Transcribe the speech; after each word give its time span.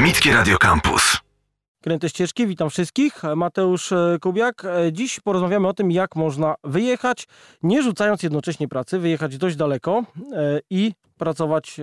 Akademickie 0.00 0.32
Radio 0.32 0.58
Campus. 0.58 1.18
Kręte 1.82 2.08
ścieżki, 2.08 2.46
witam 2.46 2.70
wszystkich. 2.70 3.22
Mateusz 3.36 3.92
e, 3.92 4.18
Kubiak. 4.20 4.64
E, 4.64 4.92
Dziś 4.92 5.20
porozmawiamy 5.20 5.68
o 5.68 5.74
tym, 5.74 5.90
jak 5.90 6.16
można 6.16 6.54
wyjechać, 6.64 7.28
nie 7.62 7.82
rzucając 7.82 8.22
jednocześnie 8.22 8.68
pracy, 8.68 8.98
wyjechać 8.98 9.38
dość 9.38 9.56
daleko 9.56 10.04
e, 10.32 10.60
i 10.70 10.92
pracować 11.18 11.80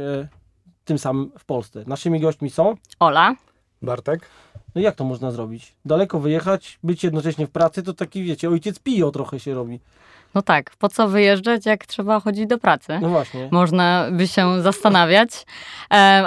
tym 0.85 0.97
samym 0.99 1.31
w 1.39 1.45
Polsce. 1.45 1.83
Naszymi 1.87 2.19
gośćmi 2.19 2.49
są. 2.49 2.75
Ola. 2.99 3.35
Bartek? 3.81 4.29
No 4.75 4.81
jak 4.81 4.95
to 4.95 5.03
można 5.03 5.31
zrobić? 5.31 5.75
Daleko 5.85 6.19
wyjechać, 6.19 6.79
być 6.83 7.03
jednocześnie 7.03 7.47
w 7.47 7.51
pracy, 7.51 7.83
to 7.83 7.93
taki, 7.93 8.23
wiecie, 8.23 8.49
ojciec 8.49 8.79
pijo 8.79 9.11
trochę 9.11 9.39
się 9.39 9.53
robi. 9.53 9.79
No 10.37 10.41
tak, 10.41 10.71
po 10.79 10.89
co 10.89 11.07
wyjeżdżać, 11.07 11.65
jak 11.65 11.85
trzeba 11.85 12.19
chodzić 12.19 12.47
do 12.47 12.57
pracy? 12.57 12.99
No 13.01 13.09
właśnie. 13.09 13.49
Można 13.51 14.07
by 14.11 14.27
się 14.27 14.61
zastanawiać, 14.61 15.29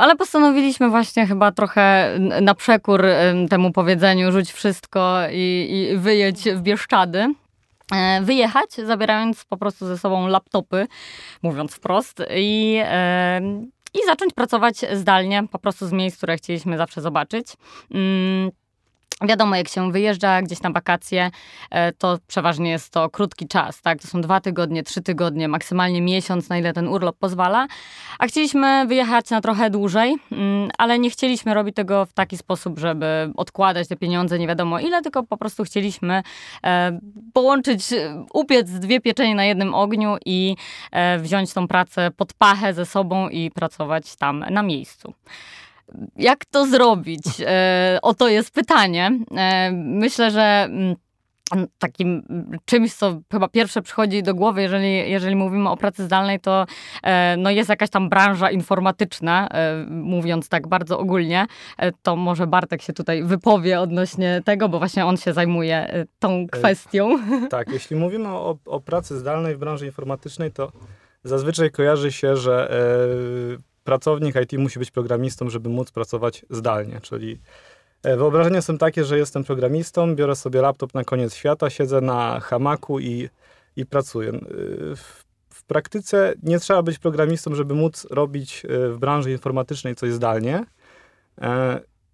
ale 0.01 0.17
postanowiliśmy 0.17 0.91
właśnie 0.91 1.27
chyba 1.27 1.53
trochę 1.53 2.17
na 2.41 2.55
przekór 2.55 3.05
em, 3.05 3.49
temu 3.49 3.73
powiedzeniu 3.73 4.33
rzuć 4.33 4.53
wszystko 4.53 5.19
i, 5.33 5.69
i 5.93 5.97
wyjedź 5.97 6.43
w 6.43 6.61
Bieszczady. 6.61 7.35
E, 7.93 8.21
Wyjechać, 8.23 8.71
zabierając 8.73 9.45
po 9.45 9.57
prostu 9.57 9.87
ze 9.87 9.99
sobą 9.99 10.27
laptopy, 10.27 10.87
mówiąc 11.43 11.75
wprost, 11.75 12.23
i, 12.37 12.83
i 13.95 14.07
zacząć 14.07 14.35
pracować 14.35 14.77
zdalnie, 14.93 15.43
po 15.53 15.59
prostu 15.59 15.87
z 15.87 15.93
miejsc, 15.93 16.17
które 16.17 16.37
chcieliśmy 16.37 16.79
zawsze 16.79 17.01
zobaczyć. 17.01 17.47
Mm, 17.91 18.51
Wiadomo, 19.29 19.57
jak 19.57 19.69
się 19.69 19.93
wyjeżdża 19.93 20.43
gdzieś 20.43 20.63
na 20.63 20.71
wakacje, 20.71 21.31
e, 21.71 21.93
to 21.93 22.19
przeważnie 22.27 22.71
jest 22.71 22.93
to 22.93 23.11
krótki 23.11 23.49
czas, 23.49 23.83
tak? 23.83 24.03
To 24.03 24.09
są 24.09 24.21
dwa 24.21 24.41
tygodnie, 24.41 24.83
trzy 24.83 25.03
tygodnie, 25.03 25.49
maksymalnie 25.49 26.03
miesiąc, 26.03 26.49
na 26.49 26.59
ile 26.59 26.73
ten 26.73 26.89
urlop 26.89 27.17
pozwala. 27.19 27.67
A 28.19 28.27
chcieliśmy 28.27 28.87
wyjechać 28.87 29.31
na 29.31 29.41
trochę 29.41 29.71
dłużej, 29.71 30.17
mm, 30.33 30.71
ale 30.79 30.99
nie 30.99 31.11
chcieliśmy 31.11 31.55
robić 31.55 31.77
tego 31.77 32.07
w 32.07 32.13
taki 32.13 32.37
sposób, 32.37 32.79
żeby 32.79 33.33
odkładać 33.37 33.89
te 33.89 33.97
pieniądze 33.97 34.39
nie 34.39 34.47
wiadomo 34.47 34.81
ile, 34.81 35.03
tylko 35.03 35.23
po 35.23 35.37
prostu 35.37 35.65
chcieliśmy 35.65 36.23
e, 36.65 37.01
połączyć, 37.33 37.93
e, 37.93 38.25
upiec 38.33 38.71
dwie 38.71 39.01
pieczenie 39.01 39.35
na 39.35 39.45
jednym 39.45 39.75
ogniu 39.75 40.17
i 40.27 40.57
wziąć 41.19 41.53
tą 41.53 41.69
pracę 41.69 42.11
pod 42.11 42.33
pachę 42.33 42.75
ze 42.75 42.87
sobą 42.87 43.29
i 43.29 43.51
pracować 43.51 44.17
tam 44.17 44.45
na 44.51 44.63
miejscu. 44.63 45.15
Jak 46.17 46.45
to 46.45 46.67
zrobić? 46.67 47.23
E, 47.41 47.99
oto 48.03 48.29
jest 48.29 48.51
pytanie. 48.51 49.11
E, 49.37 49.73
myślę, 49.73 50.31
że 50.31 50.69
mm, 50.71 50.97
takim 51.79 52.23
czymś, 52.65 52.95
co 52.95 53.21
chyba 53.33 53.49
pierwsze 53.49 53.83
przychodzi 53.83 54.23
do 54.23 54.35
głowy, 54.35 54.63
jeżeli, 54.63 55.11
jeżeli 55.11 55.37
mówimy 55.37 55.71
o 55.71 55.77
pracy 55.77 56.05
zdalnej, 56.05 56.41
to 56.41 56.67
e, 57.03 57.37
no 57.37 57.51
jest 57.51 57.69
jakaś 57.69 57.91
tam 57.91 58.09
branża 58.09 58.51
informatyczna, 58.51 59.49
mówiąc 59.89 60.49
tak 60.49 60.69
bardzo 60.69 60.99
ogólnie. 60.99 61.47
To 62.03 62.17
może 62.17 62.47
Bartek 62.47 62.83
się 62.83 62.93
tutaj 62.93 63.23
wypowie 63.23 63.81
odnośnie 63.81 64.43
tego, 64.45 64.69
bo 64.69 64.79
właśnie 64.79 65.07
on 65.07 65.17
się 65.17 65.33
zajmuje 65.33 66.07
tą 66.19 66.47
kwestią. 66.53 67.19
Tak, 67.51 67.69
jeśli 67.73 67.97
mówimy 67.97 68.29
o, 68.29 68.57
o 68.67 68.81
pracy 68.81 69.19
zdalnej 69.19 69.57
w 69.57 69.59
branży 69.59 69.87
informatycznej, 69.87 70.53
to 70.53 70.73
zazwyczaj 71.25 71.71
kojarzy 71.71 72.13
się, 72.13 72.37
że 72.37 72.71
pracownik 73.91 74.37
IT 74.37 74.59
musi 74.59 74.79
być 74.79 74.91
programistą, 74.91 75.51
żeby 75.51 75.69
móc 75.69 75.91
pracować 75.91 76.47
zdalnie, 76.51 77.01
czyli 77.01 77.39
e, 78.03 78.17
wyobrażenia 78.17 78.63
są 78.63 78.79
takie, 78.79 79.05
że 79.05 79.19
jestem 79.19 79.45
programistą, 79.45 80.15
biorę 80.15 80.37
sobie 80.37 80.61
laptop 80.61 80.95
na 80.95 81.05
koniec 81.05 81.35
świata, 81.35 81.71
siedzę 81.71 82.01
na 82.01 82.41
hamaku 82.41 83.01
i, 83.01 83.29
i 83.77 83.87
pracuję. 83.87 84.31
E, 84.31 84.37
W, 84.97 85.25
w 85.49 85.65
praktyce 85.65 86.35
nie 86.43 86.59
trzeba 86.61 86.83
być 86.83 86.99
programistą, 86.99 87.55
żeby 87.55 87.75
móc 87.75 88.07
robić 88.11 88.65
e, 88.65 88.89
w 88.89 88.99
branży 88.99 89.33
informatycznej 89.33 89.95
coś 89.95 90.13
zdalnie. 90.13 90.65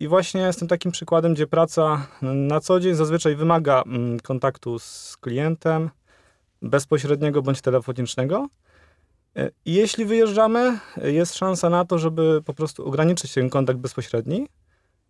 I 0.00 0.08
właśnie 0.08 0.40
jestem 0.40 0.68
takim 0.68 0.92
przykładem, 0.92 1.34
gdzie 1.34 1.46
praca 1.46 2.06
na 2.22 2.60
co 2.60 2.80
dzień 2.80 2.94
zazwyczaj 2.94 3.36
wymaga 3.36 3.82
mm, 3.86 4.20
kontaktu 4.20 4.78
z 4.78 5.16
klientem, 5.20 5.90
bezpośredniego 6.62 7.42
bądź 7.42 7.60
telefonicznego. 7.60 8.48
E, 9.36 9.50
jeśli 9.64 10.04
wyjeżdżamy, 10.04 10.78
jest 11.02 11.34
szansa 11.34 11.70
na 11.70 11.84
to, 11.84 11.98
żeby 11.98 12.42
po 12.44 12.54
prostu 12.54 12.86
ograniczyć 12.86 13.34
ten 13.34 13.50
kontakt 13.50 13.78
bezpośredni 13.78 14.48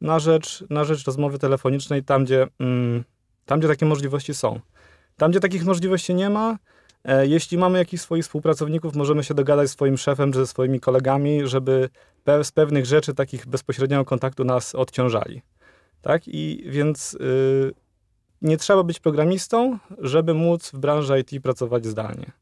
na 0.00 0.18
rzecz, 0.18 0.64
na 0.70 0.84
rzecz 0.84 1.04
rozmowy 1.04 1.38
telefonicznej 1.38 2.04
tam 2.04 2.24
gdzie, 2.24 2.46
mm, 2.60 3.04
tam, 3.46 3.58
gdzie 3.58 3.68
takie 3.68 3.86
możliwości 3.86 4.34
są. 4.34 4.60
Tam, 5.16 5.30
gdzie 5.30 5.40
takich 5.40 5.64
możliwości 5.64 6.14
nie 6.14 6.30
ma, 6.30 6.58
e, 7.04 7.26
jeśli 7.26 7.58
mamy 7.58 7.78
jakichś 7.78 8.02
swoich 8.02 8.24
współpracowników, 8.24 8.96
możemy 8.96 9.24
się 9.24 9.34
dogadać 9.34 9.68
z 9.68 9.72
swoim 9.72 9.98
szefem 9.98 10.32
czy 10.32 10.38
ze 10.38 10.46
swoimi 10.46 10.80
kolegami, 10.80 11.46
żeby 11.48 11.88
z 12.42 12.52
pewnych 12.52 12.86
rzeczy 12.86 13.14
takich 13.14 13.46
bezpośredniego 13.46 14.04
kontaktu 14.04 14.44
nas 14.44 14.74
odciążali. 14.74 15.42
Tak? 16.02 16.22
I 16.26 16.64
więc 16.66 17.14
y, 17.14 17.72
nie 18.42 18.56
trzeba 18.56 18.82
być 18.82 19.00
programistą, 19.00 19.78
żeby 19.98 20.34
móc 20.34 20.70
w 20.70 20.78
branży 20.78 21.20
IT 21.20 21.42
pracować 21.42 21.86
zdalnie. 21.86 22.32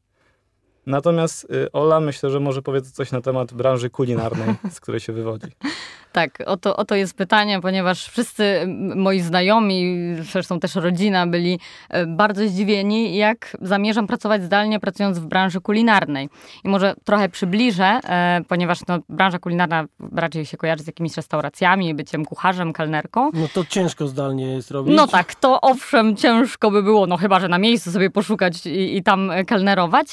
Natomiast 0.85 1.43
y, 1.43 1.71
Ola 1.71 1.99
myślę, 1.99 2.29
że 2.29 2.39
może 2.39 2.61
powiedz 2.61 2.91
coś 2.91 3.11
na 3.11 3.21
temat 3.21 3.53
branży 3.53 3.89
kulinarnej, 3.89 4.55
z 4.71 4.79
której 4.79 4.99
się 4.99 5.13
wywodzi. 5.13 5.47
Tak, 6.15 6.43
oto, 6.45 6.75
oto 6.75 6.95
jest 6.95 7.17
pytanie, 7.17 7.61
ponieważ 7.61 8.05
wszyscy 8.05 8.67
moi 8.95 9.19
znajomi, 9.19 9.95
zresztą 10.31 10.59
też 10.59 10.75
rodzina, 10.75 11.27
byli 11.27 11.59
e, 11.89 12.05
bardzo 12.05 12.47
zdziwieni, 12.47 13.15
jak 13.15 13.57
zamierzam 13.61 14.07
pracować 14.07 14.43
zdalnie, 14.43 14.79
pracując 14.79 15.19
w 15.19 15.25
branży 15.25 15.61
kulinarnej. 15.61 16.29
I 16.63 16.69
może 16.69 16.95
trochę 17.03 17.29
przybliżę, 17.29 17.99
e, 18.03 18.41
ponieważ 18.47 18.79
no, 18.87 18.99
branża 19.09 19.39
kulinarna 19.39 19.85
raczej 20.15 20.45
się 20.45 20.57
kojarzy 20.57 20.83
z 20.83 20.87
jakimiś 20.87 21.17
restauracjami, 21.17 21.93
byciem 21.93 22.25
kucharzem, 22.25 22.73
kelnerką. 22.73 23.29
No 23.33 23.47
to 23.53 23.65
ciężko 23.65 24.07
zdalnie 24.07 24.53
jest 24.53 24.71
robić. 24.71 24.95
No 24.95 25.07
tak, 25.07 25.35
to 25.35 25.61
owszem, 25.61 26.15
ciężko 26.15 26.71
by 26.71 26.83
było, 26.83 27.07
no 27.07 27.17
chyba, 27.17 27.39
że 27.39 27.47
na 27.47 27.57
miejscu 27.57 27.91
sobie 27.91 28.09
poszukać 28.09 28.65
i, 28.65 28.97
i 28.97 29.03
tam 29.03 29.31
kelnerować, 29.47 30.07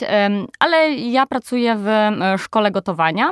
ale 0.58 0.90
ja 0.90 1.26
pracuję 1.26 1.76
w 1.76 1.88
em, 1.88 2.38
szkole 2.38 2.70
gotowania. 2.70 3.30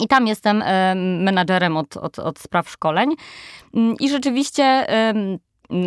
I 0.00 0.08
tam 0.08 0.26
jestem 0.26 0.62
em, 0.62 1.22
menadżerem 1.22 1.76
od, 1.76 1.96
od, 1.96 2.18
od 2.18 2.38
spraw 2.38 2.70
szkoleń. 2.70 3.14
Mm, 3.74 3.94
I 4.00 4.10
rzeczywiście 4.10 4.86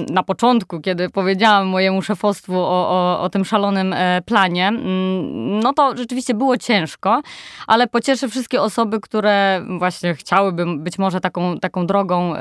na 0.10 0.24
początku, 0.24 0.82
kiedy 0.82 1.10
powiedziałam 1.10 1.68
mojemu 1.68 2.02
szefostwu 2.02 2.54
o, 2.60 2.90
o, 2.90 3.22
o 3.22 3.30
tym 3.30 3.46
szalonym 3.46 3.94
e, 3.94 4.22
planie, 4.26 4.68
mm, 4.68 5.60
no 5.60 5.74
to 5.74 5.98
rzeczywiście 5.98 6.34
było 6.34 6.58
ciężko, 6.58 7.22
ale 7.68 7.88
pocieszę 7.88 8.30
wszystkie 8.30 8.62
osoby, 8.62 9.00
które 9.00 9.66
właśnie 9.78 10.16
chciałyby 10.16 10.66
być 10.78 11.00
może 11.00 11.22
taką, 11.22 11.60
taką 11.60 11.88
drogą 11.88 12.34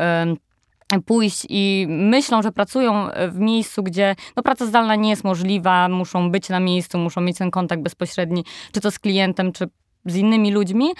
pójść 1.06 1.46
i 1.48 1.86
myślą, 1.88 2.42
że 2.42 2.52
pracują 2.52 3.08
w 3.28 3.38
miejscu, 3.38 3.82
gdzie 3.82 4.16
no, 4.36 4.42
praca 4.42 4.66
zdalna 4.66 4.94
nie 4.96 5.10
jest 5.10 5.24
możliwa, 5.24 5.88
muszą 5.88 6.30
być 6.30 6.48
na 6.48 6.60
miejscu, 6.60 6.98
muszą 6.98 7.20
mieć 7.20 7.38
ten 7.38 7.50
kontakt 7.50 7.82
bezpośredni, 7.82 8.44
czy 8.72 8.80
to 8.80 8.90
z 8.90 8.98
klientem, 8.98 9.52
czy 9.52 9.68
z 10.06 10.16
innymi 10.16 10.52
ludźmi. 10.52 10.92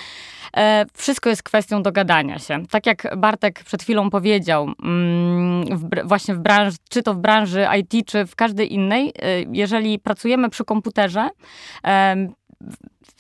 E, 0.56 0.86
wszystko 0.94 1.30
jest 1.30 1.42
kwestią 1.42 1.82
dogadania 1.82 2.38
się. 2.38 2.66
Tak 2.66 2.86
jak 2.86 3.16
Bartek 3.16 3.64
przed 3.64 3.82
chwilą 3.82 4.10
powiedział, 4.10 4.68
mm, 4.82 5.78
w, 5.78 6.08
właśnie 6.08 6.34
w 6.34 6.38
branży, 6.38 6.76
czy 6.88 7.02
to 7.02 7.14
w 7.14 7.18
branży 7.18 7.66
IT, 7.80 8.06
czy 8.06 8.26
w 8.26 8.36
każdej 8.36 8.74
innej, 8.74 9.08
e, 9.08 9.12
jeżeli 9.52 9.98
pracujemy 9.98 10.50
przy 10.50 10.64
komputerze, 10.64 11.28
em, 11.82 12.34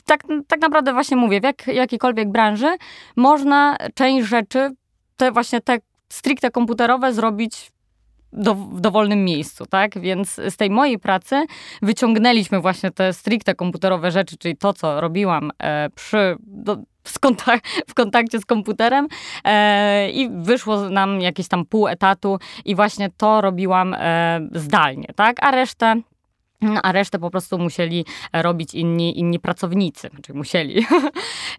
tak, 0.04 0.22
tak 0.48 0.60
naprawdę 0.60 0.92
właśnie 0.92 1.16
mówię, 1.16 1.40
w 1.40 1.44
jak, 1.44 1.66
jakiejkolwiek 1.66 2.28
branży 2.28 2.76
można 3.16 3.76
część 3.94 4.28
rzeczy, 4.28 4.70
te 5.16 5.32
właśnie 5.32 5.60
te 5.60 5.78
stricte 6.08 6.50
komputerowe 6.50 7.12
zrobić 7.12 7.72
do, 8.34 8.54
w 8.54 8.80
dowolnym 8.80 9.24
miejscu, 9.24 9.66
tak? 9.66 9.98
Więc 9.98 10.40
z 10.48 10.56
tej 10.56 10.70
mojej 10.70 10.98
pracy 10.98 11.46
wyciągnęliśmy 11.82 12.60
właśnie 12.60 12.90
te 12.90 13.12
stricte 13.12 13.54
komputerowe 13.54 14.10
rzeczy, 14.10 14.36
czyli 14.36 14.56
to, 14.56 14.72
co 14.72 15.00
robiłam 15.00 15.50
e, 15.58 15.90
przy, 15.90 16.36
do, 16.40 16.76
w 17.86 17.94
kontakcie 17.94 18.38
z 18.38 18.44
komputerem 18.44 19.08
e, 19.44 20.10
i 20.10 20.30
wyszło 20.30 20.90
nam 20.90 21.20
jakieś 21.20 21.48
tam 21.48 21.64
pół 21.66 21.88
etatu 21.88 22.38
i 22.64 22.74
właśnie 22.74 23.10
to 23.16 23.40
robiłam 23.40 23.94
e, 23.94 24.40
zdalnie, 24.54 25.06
tak? 25.16 25.36
A 25.40 25.50
resztę 25.50 26.00
no, 26.64 26.80
a 26.82 26.92
resztę 26.92 27.18
po 27.18 27.30
prostu 27.30 27.58
musieli 27.58 28.04
robić 28.32 28.74
inni, 28.74 29.18
inni 29.18 29.38
pracownicy, 29.40 30.08
znaczy 30.08 30.34
musieli. 30.34 30.86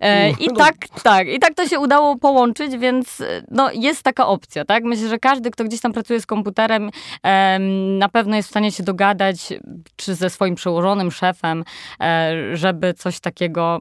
E, 0.01 0.29
I 0.29 0.47
No. 0.47 0.55
tak, 0.55 0.75
tak, 1.03 1.27
i 1.27 1.39
tak 1.39 1.53
to 1.53 1.67
się 1.67 1.79
udało 1.79 2.17
połączyć, 2.17 2.77
więc 2.77 3.23
no, 3.51 3.71
jest 3.73 4.03
taka 4.03 4.27
opcja, 4.27 4.65
tak? 4.65 4.83
Myślę, 4.83 5.07
że 5.09 5.19
każdy, 5.19 5.51
kto 5.51 5.63
gdzieś 5.63 5.81
tam 5.81 5.93
pracuje 5.93 6.21
z 6.21 6.25
komputerem, 6.25 6.89
em, 7.23 7.97
na 7.97 8.09
pewno 8.09 8.35
jest 8.35 8.47
w 8.47 8.51
stanie 8.51 8.71
się 8.71 8.83
dogadać, 8.83 9.37
czy 9.95 10.15
ze 10.15 10.29
swoim 10.29 10.55
przełożonym 10.55 11.11
szefem, 11.11 11.63
e, 12.01 12.31
żeby 12.53 12.93
coś 12.93 13.19
takiego 13.19 13.79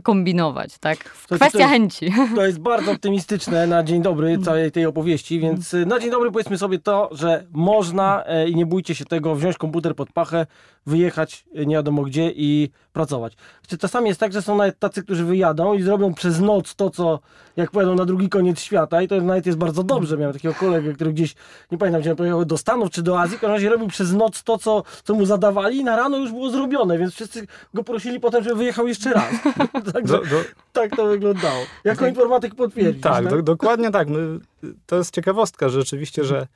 wykombinować, 0.00 0.78
tak? 0.78 0.98
to 1.28 1.34
Kwestia 1.36 1.58
jest- 1.58 1.70
chęci. 1.70 2.12
To 2.36 2.46
jest 2.46 2.58
bardzo 2.60 2.92
optymistyczne 2.92 3.66
na 3.66 3.82
dzień 3.82 4.02
dobry 4.02 4.38
całej 4.38 4.72
tej 4.72 4.86
opowieści, 4.86 5.40
więc 5.40 5.74
y, 5.74 5.86
na 5.86 5.98
dzień 5.98 6.10
dobry 6.10 6.32
powiedzmy 6.32 6.58
sobie 6.58 6.78
to, 6.78 7.08
że 7.12 7.44
można 7.52 8.24
e, 8.26 8.48
i 8.48 8.54
nie 8.56 8.66
bójcie 8.66 8.94
się 8.94 9.04
tego, 9.04 9.34
wziąć 9.34 9.58
komputer 9.58 9.94
pod 9.94 10.12
pachę 10.12 10.46
wyjechać 10.86 11.44
nie 11.66 11.74
wiadomo 11.74 12.02
gdzie 12.02 12.32
i 12.36 12.70
pracować. 12.92 13.36
Czasami 13.80 14.08
jest 14.08 14.20
tak, 14.20 14.32
że 14.32 14.42
są 14.42 14.56
nawet 14.56 14.78
tacy, 14.78 15.02
którzy 15.02 15.24
wyjadą 15.24 15.74
i 15.74 15.82
zrobią 15.82 16.14
przez 16.14 16.40
noc 16.40 16.74
to, 16.74 16.90
co 16.90 17.20
jak 17.56 17.70
pojadą 17.70 17.94
na 17.94 18.04
drugi 18.04 18.28
koniec 18.28 18.60
świata 18.60 19.02
i 19.02 19.08
to 19.08 19.20
nawet 19.20 19.46
jest 19.46 19.58
bardzo 19.58 19.82
dobrze. 19.82 20.16
Miałem 20.16 20.32
takiego 20.32 20.54
kolegę, 20.54 20.92
który 20.92 21.12
gdzieś, 21.12 21.34
nie 21.72 21.78
pamiętam, 21.78 22.00
gdzie 22.00 22.14
pojechał 22.14 22.44
do 22.44 22.58
Stanów 22.58 22.90
czy 22.90 23.02
do 23.02 23.20
Azji, 23.20 23.36
w 23.36 23.40
każdym 23.40 23.54
razie 23.54 23.68
robił 23.68 23.88
przez 23.88 24.12
noc 24.12 24.42
to, 24.42 24.58
co, 24.58 24.82
co 25.04 25.14
mu 25.14 25.26
zadawali 25.26 25.78
i 25.78 25.84
na 25.84 25.96
rano 25.96 26.18
już 26.18 26.30
było 26.30 26.50
zrobione, 26.50 26.98
więc 26.98 27.14
wszyscy 27.14 27.46
go 27.74 27.84
prosili 27.84 28.20
potem, 28.20 28.44
żeby 28.44 28.56
wyjechał 28.56 28.88
jeszcze 28.88 29.12
raz. 29.12 29.32
Także, 29.92 30.12
do, 30.12 30.24
do... 30.24 30.44
Tak 30.72 30.96
to 30.96 31.06
wyglądało. 31.06 31.60
Jako 31.84 32.06
informatyk 32.06 32.54
potwierdzić. 32.54 33.02
Tak, 33.02 33.24
tak? 33.24 33.28
Do, 33.28 33.42
dokładnie 33.42 33.90
tak. 33.90 34.08
My, 34.08 34.38
to 34.86 34.96
jest 34.96 35.14
ciekawostka, 35.14 35.68
że 35.68 35.80
rzeczywiście, 35.80 36.24
że 36.24 36.46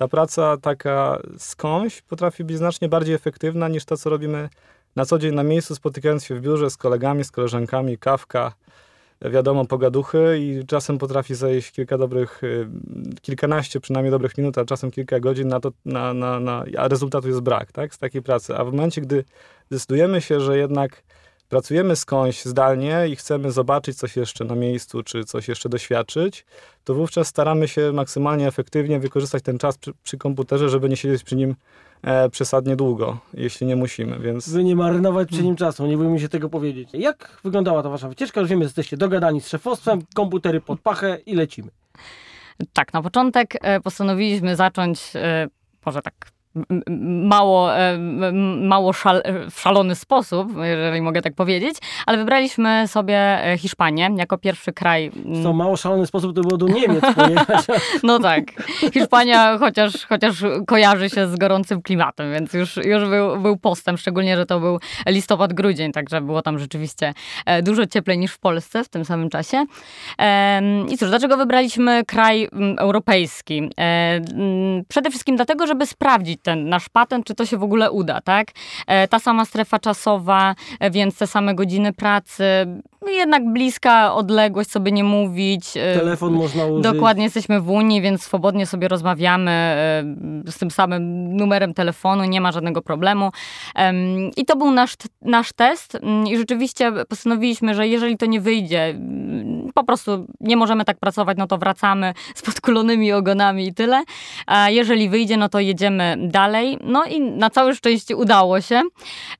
ta 0.00 0.08
praca 0.08 0.56
taka 0.56 1.18
skądś 1.38 2.02
potrafi 2.02 2.44
być 2.44 2.56
znacznie 2.56 2.88
bardziej 2.88 3.14
efektywna 3.14 3.68
niż 3.68 3.84
to, 3.84 3.96
co 3.96 4.10
robimy 4.10 4.48
na 4.96 5.04
co 5.04 5.18
dzień 5.18 5.34
na 5.34 5.42
miejscu, 5.42 5.74
spotykając 5.74 6.24
się 6.24 6.34
w 6.34 6.40
biurze 6.40 6.70
z 6.70 6.76
kolegami, 6.76 7.24
z 7.24 7.30
koleżankami, 7.30 7.98
kawka, 7.98 8.52
wiadomo, 9.22 9.64
pogaduchy 9.64 10.38
i 10.38 10.66
czasem 10.66 10.98
potrafi 10.98 11.34
zejść 11.34 11.72
kilka 11.72 11.98
dobrych, 11.98 12.44
y, 12.44 12.68
kilkanaście 13.22 13.80
przynajmniej 13.80 14.10
dobrych 14.10 14.38
minut, 14.38 14.58
a 14.58 14.64
czasem 14.64 14.90
kilka 14.90 15.20
godzin 15.20 15.48
na 15.48 15.60
to, 15.60 15.72
na, 15.84 16.14
na, 16.14 16.40
na, 16.40 16.64
a 16.78 16.88
rezultatu 16.88 17.28
jest 17.28 17.40
brak, 17.40 17.72
tak, 17.72 17.94
z 17.94 17.98
takiej 17.98 18.22
pracy. 18.22 18.56
A 18.56 18.64
w 18.64 18.72
momencie, 18.72 19.00
gdy 19.00 19.24
zdecydujemy 19.70 20.20
się, 20.20 20.40
że 20.40 20.58
jednak 20.58 21.02
pracujemy 21.50 21.96
skądś 21.96 22.44
zdalnie 22.44 23.08
i 23.08 23.16
chcemy 23.16 23.52
zobaczyć 23.52 23.98
coś 23.98 24.16
jeszcze 24.16 24.44
na 24.44 24.54
miejscu, 24.54 25.02
czy 25.02 25.24
coś 25.24 25.48
jeszcze 25.48 25.68
doświadczyć, 25.68 26.46
to 26.84 26.94
wówczas 26.94 27.28
staramy 27.28 27.68
się 27.68 27.92
maksymalnie 27.92 28.46
efektywnie 28.46 29.00
wykorzystać 29.00 29.42
ten 29.42 29.58
czas 29.58 29.78
przy, 29.78 29.92
przy 30.02 30.18
komputerze, 30.18 30.68
żeby 30.68 30.88
nie 30.88 30.96
siedzieć 30.96 31.22
przy 31.22 31.36
nim 31.36 31.54
e, 32.02 32.30
przesadnie 32.30 32.76
długo, 32.76 33.18
jeśli 33.34 33.66
nie 33.66 33.76
musimy, 33.76 34.18
więc... 34.18 34.52
By 34.52 34.64
nie 34.64 34.76
marynować 34.76 35.28
przy 35.28 35.42
nim 35.42 35.56
czasu, 35.56 35.86
nie 35.86 35.96
boimy 35.96 36.20
się 36.20 36.28
tego 36.28 36.48
powiedzieć. 36.48 36.88
Jak 36.92 37.40
wyglądała 37.44 37.82
ta 37.82 37.88
wasza 37.88 38.08
wycieczka? 38.08 38.40
Już 38.40 38.50
wiemy, 38.50 38.62
że 38.62 38.66
jesteście 38.66 38.96
dogadani 38.96 39.40
z 39.40 39.48
szefostwem, 39.48 40.02
komputery 40.14 40.60
pod 40.60 40.80
pachę 40.80 41.18
i 41.26 41.34
lecimy. 41.34 41.70
Tak, 42.72 42.92
na 42.92 43.02
początek 43.02 43.56
e, 43.60 43.80
postanowiliśmy 43.80 44.56
zacząć, 44.56 45.12
e, 45.14 45.48
może 45.86 46.02
tak 46.02 46.14
mało, 47.24 47.76
e, 47.76 47.98
mało 48.62 48.92
szal, 48.92 49.22
w 49.50 49.60
szalony 49.60 49.94
sposób, 49.94 50.48
jeżeli 50.62 51.02
mogę 51.02 51.22
tak 51.22 51.34
powiedzieć, 51.34 51.76
ale 52.06 52.18
wybraliśmy 52.18 52.88
sobie 52.88 53.44
e, 53.44 53.58
Hiszpanię 53.58 54.10
jako 54.16 54.38
pierwszy 54.38 54.72
kraj. 54.72 55.10
To 55.42 55.52
mało 55.52 55.76
szalony 55.76 56.06
sposób 56.06 56.36
to 56.36 56.40
było 56.40 56.56
do 56.56 56.66
Niemiec 56.66 57.04
no 58.02 58.18
tak. 58.18 58.44
Hiszpania 58.92 59.58
chociaż, 59.58 60.06
chociaż 60.06 60.44
kojarzy 60.66 61.10
się 61.10 61.26
z 61.26 61.36
gorącym 61.36 61.82
klimatem, 61.82 62.32
więc 62.32 62.52
już, 62.52 62.76
już 62.76 63.08
był, 63.08 63.40
był 63.40 63.56
postęp, 63.56 63.98
szczególnie, 63.98 64.36
że 64.36 64.46
to 64.46 64.60
był 64.60 64.78
listopad, 65.08 65.52
grudzień, 65.52 65.92
także 65.92 66.20
było 66.20 66.42
tam 66.42 66.58
rzeczywiście 66.58 67.14
e, 67.46 67.62
dużo 67.62 67.86
cieplej 67.86 68.18
niż 68.18 68.32
w 68.32 68.38
Polsce 68.38 68.84
w 68.84 68.88
tym 68.88 69.04
samym 69.04 69.30
czasie. 69.30 69.64
I 70.88 70.98
cóż, 70.98 71.08
dlaczego 71.08 71.36
wybraliśmy 71.36 72.04
kraj 72.04 72.48
europejski? 72.78 73.70
Przede 74.88 75.10
wszystkim 75.10 75.36
dlatego, 75.36 75.66
żeby 75.66 75.86
sprawdzić 75.86 76.39
ten 76.42 76.68
nasz 76.68 76.88
patent, 76.88 77.26
czy 77.26 77.34
to 77.34 77.46
się 77.46 77.56
w 77.56 77.62
ogóle 77.62 77.90
uda, 77.90 78.20
tak? 78.20 78.48
E, 78.86 79.08
ta 79.08 79.18
sama 79.18 79.44
strefa 79.44 79.78
czasowa, 79.78 80.54
e, 80.80 80.90
więc 80.90 81.18
te 81.18 81.26
same 81.26 81.54
godziny 81.54 81.92
pracy, 81.92 82.44
jednak 83.06 83.52
bliska 83.52 84.14
odległość, 84.14 84.70
sobie 84.70 84.92
nie 84.92 85.04
mówić. 85.04 85.76
E, 85.76 85.98
Telefon 85.98 86.32
można 86.32 86.66
użyć. 86.66 86.84
Dokładnie, 86.84 87.24
jesteśmy 87.24 87.60
w 87.60 87.70
Unii, 87.70 88.02
więc 88.02 88.22
swobodnie 88.22 88.66
sobie 88.66 88.88
rozmawiamy 88.88 89.50
z 90.46 90.58
tym 90.58 90.70
samym 90.70 91.36
numerem 91.36 91.74
telefonu, 91.74 92.24
nie 92.24 92.40
ma 92.40 92.52
żadnego 92.52 92.82
problemu. 92.82 93.30
I 94.36 94.44
to 94.44 94.56
był 94.56 94.70
nasz, 94.70 94.94
nasz 95.22 95.52
test 95.52 95.94
mm, 95.94 96.26
i 96.26 96.36
rzeczywiście 96.36 96.92
postanowiliśmy, 97.08 97.74
że 97.74 97.88
jeżeli 97.88 98.16
to 98.16 98.26
nie 98.26 98.40
wyjdzie, 98.40 98.84
mm, 98.84 99.70
po 99.74 99.84
prostu 99.84 100.26
nie 100.40 100.56
możemy 100.56 100.84
tak 100.84 100.98
pracować, 100.98 101.38
no 101.38 101.46
to 101.46 101.58
wracamy 101.58 102.14
z 102.34 102.42
podkulonymi 102.42 103.12
ogonami 103.12 103.66
i 103.66 103.74
tyle. 103.74 104.02
A 104.46 104.70
jeżeli 104.70 105.08
wyjdzie, 105.08 105.36
no 105.36 105.48
to 105.48 105.60
jedziemy 105.60 106.16
dalej. 106.30 106.78
No 106.84 107.04
i 107.04 107.20
na 107.20 107.50
całe 107.50 107.74
szczęście 107.74 108.16
udało 108.16 108.60
się. 108.60 108.82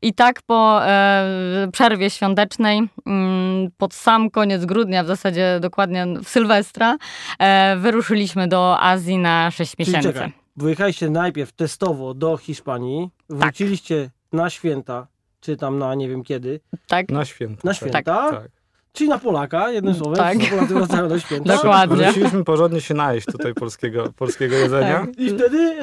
I 0.02 0.14
tak 0.14 0.42
po 0.42 0.86
e, 0.86 1.68
przerwie 1.72 2.10
świątecznej, 2.10 2.88
mm, 3.06 3.70
pod 3.78 3.94
sam 3.94 4.30
koniec 4.30 4.64
grudnia, 4.64 5.04
w 5.04 5.06
zasadzie 5.06 5.58
dokładnie 5.60 6.06
w 6.24 6.28
Sylwestra, 6.28 6.96
e, 7.38 7.76
wyruszyliśmy 7.76 8.48
do 8.48 8.80
Azji 8.80 9.18
na 9.18 9.50
6 9.50 9.78
miesięcy. 9.78 10.12
Czekaj, 10.12 10.32
wyjechaliście 10.56 11.10
najpierw 11.10 11.52
testowo 11.52 12.14
do 12.14 12.36
Hiszpanii, 12.36 13.10
tak. 13.28 13.38
wróciliście 13.38 14.04
tak. 14.04 14.12
na 14.32 14.50
święta, 14.50 15.06
czy 15.40 15.56
tam 15.56 15.78
na 15.78 15.94
nie 15.94 16.08
wiem 16.08 16.22
kiedy. 16.22 16.60
Tak. 16.86 17.08
Na 17.08 17.24
święta. 17.24 17.60
Na 17.64 17.74
święta. 17.74 18.02
Tak. 18.02 18.30
tak. 18.30 18.59
Czyli 18.92 19.10
na 19.10 19.18
Polaka, 19.18 19.70
jednym 19.70 19.94
słowem. 19.94 20.16
Tak. 20.16 20.38
Polacy 20.50 20.74
wracają 20.74 21.08
do 21.08 21.20
święta. 21.20 21.52
Dokładnie. 21.56 21.96
Wróciliśmy 21.96 22.44
porządnie 22.44 22.80
się 22.80 22.94
najeść 22.94 23.26
tutaj 23.26 23.54
polskiego, 23.54 24.12
polskiego 24.16 24.56
jedzenia. 24.56 25.00
Tak. 25.00 25.18
I 25.18 25.30
wtedy 25.30 25.76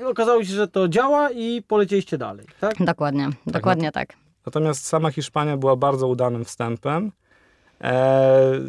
y, 0.00 0.06
okazało 0.08 0.44
się, 0.44 0.52
że 0.54 0.68
to 0.68 0.88
działa 0.88 1.30
i 1.30 1.62
polecieliście 1.62 2.18
dalej, 2.18 2.46
tak? 2.60 2.74
Dokładnie, 2.84 3.24
tak, 3.44 3.54
dokładnie 3.54 3.92
tak. 3.92 4.12
Natomiast 4.46 4.86
sama 4.86 5.10
Hiszpania 5.10 5.56
była 5.56 5.76
bardzo 5.76 6.08
udanym 6.08 6.44
wstępem. 6.44 7.12
E, 7.80 8.60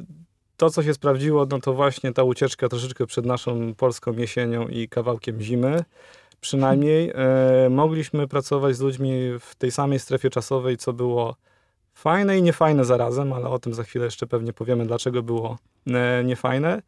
to, 0.58 0.70
co 0.70 0.84
się 0.84 0.94
sprawdziło, 0.94 1.46
no 1.52 1.60
to 1.60 1.74
właśnie 1.74 2.14
ta 2.14 2.24
ucieczka 2.24 2.70
troszeczkę 2.70 3.06
przed 3.06 3.26
naszą 3.26 3.74
polską 3.74 4.14
jesienią 4.14 4.68
i 4.68 4.90
kawałkiem 4.90 5.42
zimy. 5.42 5.84
Przynajmniej 6.42 7.12
e, 7.16 7.70
mogliśmy 7.70 8.28
pracować 8.28 8.76
z 8.76 8.82
ludźmi 8.82 9.12
w 9.40 9.56
tej 9.56 9.72
samej 9.72 10.00
strefie 10.00 10.30
czasowej, 10.30 10.78
co 10.78 10.94
było 10.94 11.36
fajne 11.96 12.38
i 12.38 12.42
niefajne 12.42 12.86
zarazem, 12.86 13.34
ale 13.34 13.50
o 13.50 13.60
tym 13.60 13.74
za 13.74 13.84
chwilę 13.84 14.06
jeszcze 14.06 14.28
pewnie 14.28 14.54
powiemy, 14.54 14.86
dlaczego 14.86 15.24
było 15.24 15.58
e, 15.88 16.24
niefajne. 16.24 16.82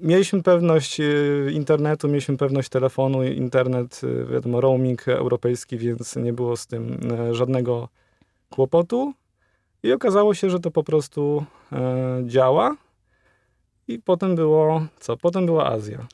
Mieliśmy 0.00 0.42
pewność 0.42 1.00
e, 1.00 1.04
internetu, 1.52 2.08
mieliśmy 2.08 2.36
pewność 2.36 2.68
telefonu, 2.68 3.24
internet, 3.24 4.00
e, 4.04 4.32
wiadomo, 4.32 4.60
roaming 4.60 5.08
europejski, 5.08 5.78
więc 5.78 6.16
nie 6.16 6.32
było 6.32 6.56
z 6.56 6.66
tym 6.66 7.00
żadnego 7.32 7.88
kłopotu. 8.50 9.14
I 9.82 9.92
okazało 9.92 10.34
się, 10.34 10.50
że 10.50 10.60
to 10.60 10.70
po 10.70 10.84
prostu 10.84 11.44
działa. 12.26 12.76
I 13.88 13.98
potem 13.98 14.36
było 14.36 14.86
co? 15.00 15.16
Potem 15.16 15.46
była 15.46 15.66
Azja. 15.66 16.06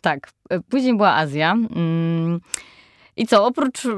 Tak, 0.00 0.32
później 0.70 0.96
była 0.96 1.14
Azja. 1.14 1.52
Mm. 1.52 2.40
I 3.16 3.26
co, 3.26 3.46
oprócz 3.46 3.86
e, 3.86 3.90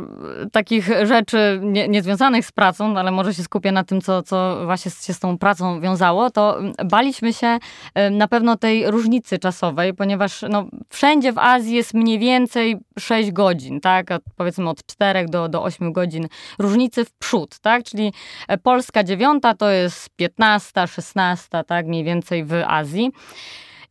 takich 0.53 0.89
rzeczy 1.07 1.61
nie, 1.63 1.89
niezwiązanych 1.89 2.47
z 2.47 2.53
pracą, 2.53 2.99
ale 2.99 3.11
może 3.11 3.35
się 3.35 3.43
skupię 3.43 3.73
na 3.73 3.85
tym, 3.85 4.01
co, 4.01 4.23
co 4.23 4.65
właśnie 4.65 4.91
się 4.91 5.15
z 5.15 5.19
tą 5.19 5.39
pracą 5.39 5.81
wiązało, 5.81 6.31
to 6.31 6.59
baliśmy 6.85 7.33
się 7.33 7.59
e, 7.95 8.11
na 8.11 8.29
pewno 8.29 8.57
tej 8.57 8.91
różnicy 8.91 9.39
czasowej, 9.39 9.95
ponieważ 9.95 10.45
no, 10.49 10.67
wszędzie 10.89 11.33
w 11.33 11.39
Azji 11.39 11.77
jest 11.77 11.95
mniej 11.95 12.19
więcej 12.19 12.77
6 12.99 13.31
godzin, 13.31 13.81
tak? 13.81 14.07
Powiedzmy 14.37 14.69
od 14.71 14.87
4 14.87 15.27
do, 15.29 15.49
do 15.49 15.63
8 15.63 15.93
godzin 15.93 16.29
różnicy 16.59 17.05
w 17.05 17.13
przód, 17.13 17.59
tak? 17.59 17.85
Czyli 17.85 18.13
e, 18.49 18.59
Polska 18.59 19.05
dziewiąta 19.05 19.55
to 19.55 19.71
jest 19.71 20.11
15, 20.17 20.87
16, 20.87 21.49
tak? 21.67 21.87
Mniej 21.87 22.05
więcej 22.05 22.45
w 22.45 22.53
Azji. 22.67 23.13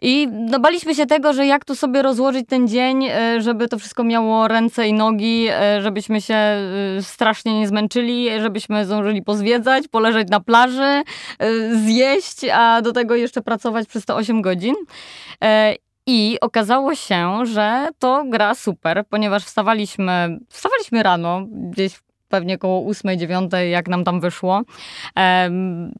I 0.01 0.27
no, 0.31 0.59
baliśmy 0.59 0.95
się 0.95 1.05
tego, 1.05 1.33
że 1.33 1.45
jak 1.45 1.65
tu 1.65 1.75
sobie 1.75 2.01
rozłożyć 2.01 2.47
ten 2.49 2.67
dzień, 2.67 3.05
e, 3.05 3.41
żeby 3.41 3.67
to 3.67 3.79
wszystko 3.79 4.03
miało 4.03 4.47
ręce 4.47 4.87
i 4.87 4.93
nogi, 4.93 5.47
e, 5.49 5.81
żebyśmy 5.81 6.21
się 6.21 6.33
e, 6.35 6.61
strasznie 7.01 7.59
nie 7.59 7.67
zmęczyli, 7.67 8.41
żebyśmy 8.41 8.85
zdążyli 8.85 9.21
pozwiedzać, 9.21 9.87
poleżeć 9.87 10.29
na 10.29 10.39
plaży, 10.39 11.03
zjeść, 11.85 12.45
a 12.53 12.81
do 12.81 12.91
tego 12.91 13.15
jeszcze 13.15 13.41
pracować 13.41 13.87
przez 13.87 14.05
te 14.05 14.15
8 14.15 14.41
godzin. 14.41 14.75
I 16.07 16.37
okazało 16.41 16.95
się, 16.95 17.45
że 17.45 17.87
to 17.99 18.23
gra 18.27 18.55
super, 18.55 19.03
ponieważ 19.09 19.43
wstawaliśmy, 19.43 20.39
wstawaliśmy 20.49 21.03
rano, 21.03 21.41
gdzieś 21.49 21.99
pewnie 22.29 22.55
około 22.55 22.91
8-9, 22.91 23.57
jak 23.57 23.87
nam 23.87 24.03
tam 24.03 24.19
wyszło. 24.19 24.61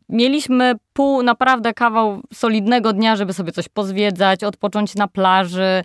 Mieliśmy 0.10 0.76
pół, 0.96 1.24
naprawdę 1.24 1.74
kawał 1.74 2.22
solidnego 2.34 2.94
dnia, 2.94 3.16
żeby 3.16 3.34
sobie 3.34 3.52
coś 3.52 3.70
pozwiedzać, 3.70 4.44
odpocząć 4.44 4.96
na 4.96 5.08
plaży, 5.08 5.84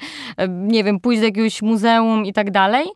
nie 0.49 0.85
wiem, 0.85 1.01
pójść 1.01 1.21
do 1.21 1.27
jakiegoś 1.27 1.63
muzeum 1.63 2.27
i 2.27 2.33
tak 2.33 2.51
dalej. 2.51 2.87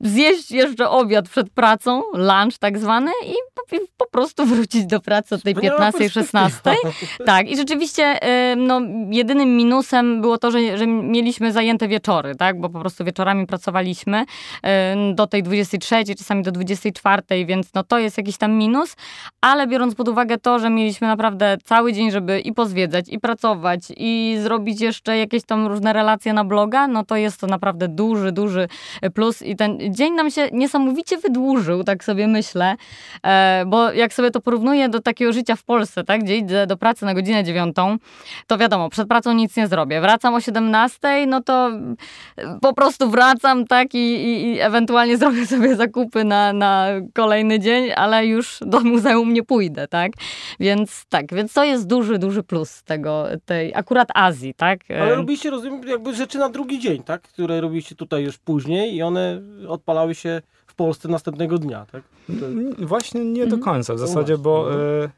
Zjeść 0.00 0.50
jeszcze 0.50 0.90
obiad 0.90 1.28
przed 1.28 1.50
pracą, 1.50 2.02
lunch 2.14 2.58
tak 2.60 2.78
zwany 2.78 3.10
i 3.26 3.34
po, 3.96 4.06
prostu 4.06 4.46
wrócić 4.54 4.86
do 4.86 5.00
pracy 5.00 5.34
od 5.34 5.42
tej 5.42 5.54
15-16. 5.54 6.74
Tak, 7.26 7.50
i 7.50 7.56
rzeczywiście 7.56 8.18
no, 8.56 8.80
jedynym 9.10 9.56
minusem 9.56 10.20
było 10.20 10.38
to, 10.38 10.50
że, 10.50 10.78
że 10.78 10.86
mieliśmy 10.86 11.52
zajęte 11.52 11.88
wieczory, 11.88 12.34
tak, 12.34 12.60
bo 12.60 12.68
po 12.68 12.80
prostu 12.80 13.04
wieczorami 13.04 13.46
pracowaliśmy 13.46 14.24
do 15.14 15.26
tej 15.26 15.42
23, 15.42 16.04
czasami 16.18 16.42
do 16.42 16.52
24, 16.52 17.22
więc 17.46 17.74
no 17.74 17.84
to 17.84 17.98
jest 17.98 18.18
jakiś 18.18 18.36
tam 18.36 18.52
minus, 18.52 18.96
ale 19.40 19.66
biorąc 19.66 19.94
pod 19.94 20.08
uwagę 20.08 20.38
to, 20.38 20.58
że 20.58 20.70
mieliśmy 20.70 21.08
naprawdę 21.08 21.37
naprawdę 21.38 21.64
cały 21.64 21.92
dzień, 21.92 22.10
żeby 22.10 22.40
i 22.40 22.52
pozwiedzać, 22.52 23.08
i 23.08 23.20
pracować, 23.20 23.80
i 23.96 24.38
zrobić 24.42 24.80
jeszcze 24.80 25.18
jakieś 25.18 25.42
tam 25.42 25.66
różne 25.66 25.92
relacje 25.92 26.32
na 26.32 26.44
bloga, 26.44 26.88
no 26.88 27.04
to 27.04 27.16
jest 27.16 27.40
to 27.40 27.46
naprawdę 27.46 27.88
duży, 27.88 28.32
duży 28.32 28.68
plus 29.14 29.42
i 29.42 29.56
ten 29.56 29.78
dzień 29.94 30.14
nam 30.14 30.30
się 30.30 30.48
niesamowicie 30.52 31.18
wydłużył, 31.18 31.84
tak 31.84 32.04
sobie 32.04 32.26
myślę, 32.26 32.76
e, 33.22 33.64
bo 33.66 33.92
jak 33.92 34.12
sobie 34.12 34.30
to 34.30 34.40
porównuję 34.40 34.88
do 34.88 35.00
takiego 35.00 35.32
życia 35.32 35.56
w 35.56 35.62
Polsce, 35.62 36.04
tak, 36.04 36.24
gdzie 36.24 36.36
idę 36.36 36.66
do 36.66 36.76
pracy 36.76 37.04
na 37.04 37.14
godzinę 37.14 37.44
dziewiątą, 37.44 37.96
to 38.46 38.58
wiadomo, 38.58 38.90
przed 38.90 39.08
pracą 39.08 39.32
nic 39.32 39.56
nie 39.56 39.68
zrobię. 39.68 40.00
Wracam 40.00 40.34
o 40.34 40.40
17, 40.40 41.26
no 41.26 41.42
to 41.42 41.70
po 42.60 42.74
prostu 42.74 43.10
wracam, 43.10 43.66
tak, 43.66 43.94
i, 43.94 43.98
i, 43.98 44.46
i 44.46 44.60
ewentualnie 44.60 45.16
zrobię 45.22 45.46
sobie 45.46 45.76
zakupy 45.76 46.24
na, 46.24 46.52
na 46.52 46.86
kolejny 47.14 47.60
dzień, 47.60 47.90
ale 47.96 48.26
już 48.26 48.58
do 48.60 48.80
muzeum 48.80 49.32
nie 49.32 49.42
pójdę, 49.42 49.88
tak? 49.88 50.12
Więc 50.60 51.04
tak, 51.08 51.27
więc 51.32 51.52
to 51.52 51.64
jest 51.64 51.86
duży, 51.86 52.18
duży 52.18 52.42
plus 52.42 52.82
tego, 52.82 53.26
tej 53.44 53.74
akurat 53.74 54.08
Azji, 54.14 54.54
tak? 54.54 54.80
Ale 54.90 55.14
robiliście, 55.14 55.50
rozumiem, 55.50 55.88
jakby 55.88 56.14
rzeczy 56.14 56.38
na 56.38 56.48
drugi 56.48 56.80
dzień, 56.80 57.02
tak? 57.02 57.22
Które 57.22 57.60
robiliście 57.60 57.94
tutaj 57.94 58.24
już 58.24 58.38
później 58.38 58.94
i 58.94 59.02
one 59.02 59.42
odpalały 59.68 60.14
się 60.14 60.42
w 60.66 60.74
Polsce 60.74 61.08
następnego 61.08 61.58
dnia, 61.58 61.86
tak? 61.92 62.02
To... 62.26 62.46
Właśnie 62.86 63.24
nie 63.24 63.46
do 63.46 63.58
końca 63.58 63.94
w 63.94 63.98
zasadzie, 63.98 64.38
bo 64.38 64.74
y, 65.04 65.10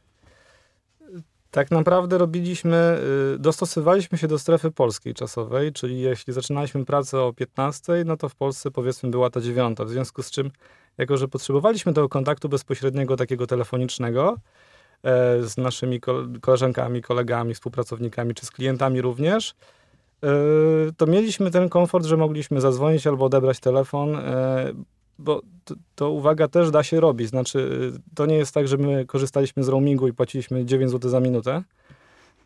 tak 1.50 1.70
naprawdę 1.70 2.18
robiliśmy, 2.18 2.98
y, 3.34 3.38
dostosowaliśmy 3.38 4.18
się 4.18 4.28
do 4.28 4.38
strefy 4.38 4.70
polskiej 4.70 5.14
czasowej, 5.14 5.72
czyli 5.72 6.00
jeśli 6.00 6.32
zaczynaliśmy 6.32 6.84
pracę 6.84 7.20
o 7.20 7.32
15, 7.32 7.92
no 8.06 8.16
to 8.16 8.28
w 8.28 8.34
Polsce 8.34 8.70
powiedzmy 8.70 9.10
była 9.10 9.30
ta 9.30 9.40
dziewiąta, 9.40 9.84
w 9.84 9.90
związku 9.90 10.22
z 10.22 10.30
czym 10.30 10.50
jako 10.98 11.16
że 11.16 11.28
potrzebowaliśmy 11.28 11.92
tego 11.92 12.08
kontaktu 12.08 12.48
bezpośredniego, 12.48 13.16
takiego 13.16 13.46
telefonicznego 13.46 14.36
e, 14.36 14.40
z 15.40 15.56
naszymi 15.56 16.00
koleżankami, 16.40 17.02
kolegami, 17.02 17.54
współpracownikami 17.54 18.34
czy 18.34 18.46
z 18.46 18.50
klientami 18.50 19.00
również, 19.00 19.54
e, 20.22 20.28
to 20.96 21.06
mieliśmy 21.06 21.50
ten 21.50 21.68
komfort, 21.68 22.06
że 22.06 22.16
mogliśmy 22.16 22.60
zadzwonić 22.60 23.06
albo 23.06 23.24
odebrać 23.24 23.60
telefon, 23.60 24.16
e, 24.16 24.72
bo 25.18 25.42
to, 25.64 25.74
to, 25.94 26.10
uwaga 26.10 26.48
też 26.48 26.70
da 26.70 26.82
się 26.82 27.00
robić. 27.00 27.28
Znaczy, 27.28 27.92
to 28.14 28.26
nie 28.26 28.36
jest 28.36 28.54
tak, 28.54 28.68
że 28.68 28.76
my 28.76 29.06
korzystaliśmy 29.06 29.64
z 29.64 29.68
roamingu 29.68 30.08
i 30.08 30.12
płaciliśmy 30.12 30.64
9 30.64 30.90
zł 30.90 31.10
za 31.10 31.20
minutę. 31.20 31.62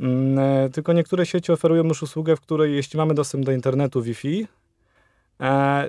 Mm, 0.01 0.73
tylko 0.73 0.93
niektóre 0.93 1.27
sieci 1.27 1.53
oferują 1.53 1.85
już 1.85 2.03
usługę, 2.03 2.37
w 2.37 2.41
której 2.41 2.75
jeśli 2.75 2.97
mamy 2.97 3.15
dostęp 3.15 3.45
do 3.45 3.53
internetu 3.53 4.03
Wi-Fi, 4.03 4.47
E, 4.47 4.64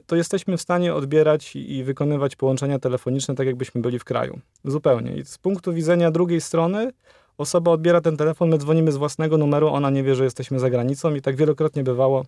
to 0.05 0.15
jesteśmy 0.15 0.57
w 0.57 0.61
stanie 0.61 0.93
odbierać 0.93 1.55
i 1.55 1.83
wykonywać 1.83 2.35
połączenia 2.35 2.79
telefoniczne 2.79 3.35
tak, 3.35 3.47
jakbyśmy 3.47 3.81
byli 3.81 3.99
w 3.99 4.03
kraju. 4.03 4.39
Zupełnie. 4.63 5.15
I 5.15 5.25
z 5.25 5.37
punktu 5.37 5.73
widzenia 5.73 6.11
drugiej 6.11 6.41
strony, 6.41 6.91
osoba 7.37 7.71
odbiera 7.71 8.01
ten 8.01 8.17
telefon, 8.17 8.49
my 8.49 8.57
dzwonimy 8.57 8.91
z 8.91 8.97
własnego 8.97 9.37
numeru, 9.37 9.67
ona 9.67 9.89
nie 9.89 10.03
wie, 10.03 10.15
że 10.15 10.23
jesteśmy 10.23 10.59
za 10.59 10.69
granicą 10.69 11.15
i 11.15 11.21
tak 11.21 11.35
wielokrotnie 11.35 11.83
bywało 11.83 12.19
e, 12.19 12.25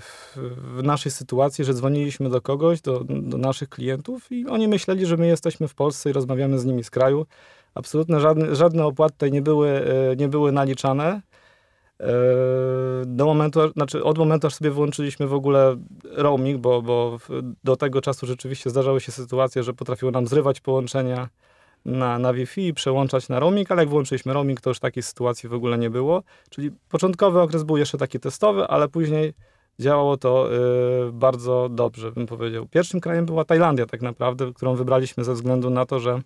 w, 0.00 0.82
naszej 0.82 1.12
sytuacji, 1.12 1.64
że 1.64 1.74
dzwoniliśmy 1.74 2.30
do 2.30 2.40
kogoś, 2.40 2.80
do, 2.80 3.04
do, 3.04 3.38
naszych 3.38 3.68
klientów 3.68 4.32
i 4.32 4.46
oni 4.46 4.68
myśleli, 4.68 5.06
że 5.06 5.16
my 5.16 5.26
jesteśmy 5.26 5.68
w 5.68 5.74
Polsce 5.74 6.10
i 6.10 6.12
rozmawiamy 6.12 6.58
z 6.58 6.64
nimi 6.64 6.84
z 6.84 6.90
kraju. 6.90 7.26
Absolutnie 7.74 8.20
żadne, 8.20 8.54
żadne 8.56 8.86
opłaty 8.86 9.30
nie 9.30 9.42
były, 9.42 9.68
e, 9.68 10.16
nie 10.16 10.28
były 10.28 10.52
naliczane. 10.52 11.20
Do 13.06 13.26
momentu, 13.26 13.72
znaczy 13.72 14.04
od 14.04 14.18
momentu, 14.18 14.46
aż 14.46 14.54
sobie 14.54 14.70
wyłączyliśmy 14.70 15.26
w 15.26 15.34
ogóle 15.34 15.76
roaming, 16.04 16.60
bo, 16.60 16.82
bo 16.82 17.18
do 17.64 17.76
tego 17.76 18.00
czasu 18.00 18.26
rzeczywiście 18.26 18.70
zdarzały 18.70 19.00
się 19.00 19.12
sytuacje, 19.12 19.62
że 19.62 19.74
potrafiło 19.74 20.10
nam 20.10 20.26
zrywać 20.26 20.60
połączenia 20.60 21.28
na, 21.84 22.18
na 22.18 22.32
Wi-Fi 22.32 22.66
i 22.66 22.74
przełączać 22.74 23.28
na 23.28 23.40
roaming, 23.40 23.72
ale 23.72 23.82
jak 23.82 23.88
włączyliśmy 23.88 24.32
roaming, 24.32 24.60
to 24.60 24.70
już 24.70 24.78
takiej 24.78 25.02
sytuacji 25.02 25.48
w 25.48 25.54
ogóle 25.54 25.78
nie 25.78 25.90
było. 25.90 26.22
Czyli 26.50 26.70
początkowy 26.88 27.40
okres 27.40 27.62
był 27.62 27.76
jeszcze 27.76 27.98
taki 27.98 28.20
testowy, 28.20 28.66
ale 28.66 28.88
później 28.88 29.32
działało 29.78 30.16
to 30.16 30.48
y, 31.08 31.12
bardzo 31.12 31.68
dobrze, 31.68 32.12
bym 32.12 32.26
powiedział. 32.26 32.66
Pierwszym 32.66 33.00
krajem 33.00 33.26
była 33.26 33.44
Tajlandia 33.44 33.86
tak 33.86 34.02
naprawdę, 34.02 34.52
którą 34.54 34.74
wybraliśmy 34.74 35.24
ze 35.24 35.34
względu 35.34 35.70
na 35.70 35.86
to, 35.86 36.00
że 36.00 36.20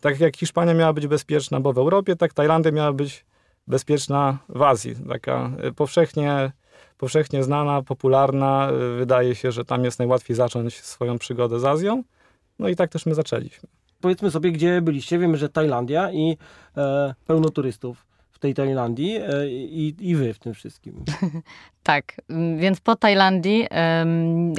tak 0.00 0.20
jak 0.20 0.36
Hiszpania 0.36 0.74
miała 0.74 0.92
być 0.92 1.06
bezpieczna, 1.06 1.60
bo 1.60 1.72
w 1.72 1.78
Europie, 1.78 2.16
tak 2.16 2.32
Tajlandia 2.32 2.72
miała 2.72 2.92
być 2.92 3.24
bezpieczna 3.66 4.38
w 4.48 4.62
Azji. 4.62 4.94
Taka 5.08 5.50
y, 5.64 5.72
powszechnie, 5.72 6.52
powszechnie 6.98 7.42
znana, 7.42 7.82
popularna. 7.82 8.70
Y, 8.70 8.96
wydaje 8.96 9.34
się, 9.34 9.52
że 9.52 9.64
tam 9.64 9.84
jest 9.84 9.98
najłatwiej 9.98 10.36
zacząć 10.36 10.80
swoją 10.80 11.18
przygodę 11.18 11.60
z 11.60 11.64
Azją. 11.64 12.02
No 12.58 12.68
i 12.68 12.76
tak 12.76 12.90
też 12.90 13.06
my 13.06 13.14
zaczęliśmy. 13.14 13.68
Powiedzmy 14.00 14.30
sobie, 14.30 14.52
gdzie 14.52 14.82
byliście. 14.82 15.18
Wiemy, 15.18 15.36
że 15.36 15.48
Tajlandia 15.48 16.12
i 16.12 16.36
e, 16.76 17.14
pełno 17.26 17.50
turystów 17.50 18.06
w 18.30 18.38
tej 18.38 18.54
Tajlandii 18.54 19.16
e, 19.16 19.48
i, 19.50 19.96
i 20.00 20.16
wy 20.16 20.34
w 20.34 20.38
tym 20.38 20.54
wszystkim. 20.54 21.04
Tak, 21.84 22.14
mm, 22.30 22.58
więc 22.58 22.80
po 22.80 22.96
Tajlandii, 22.96 23.66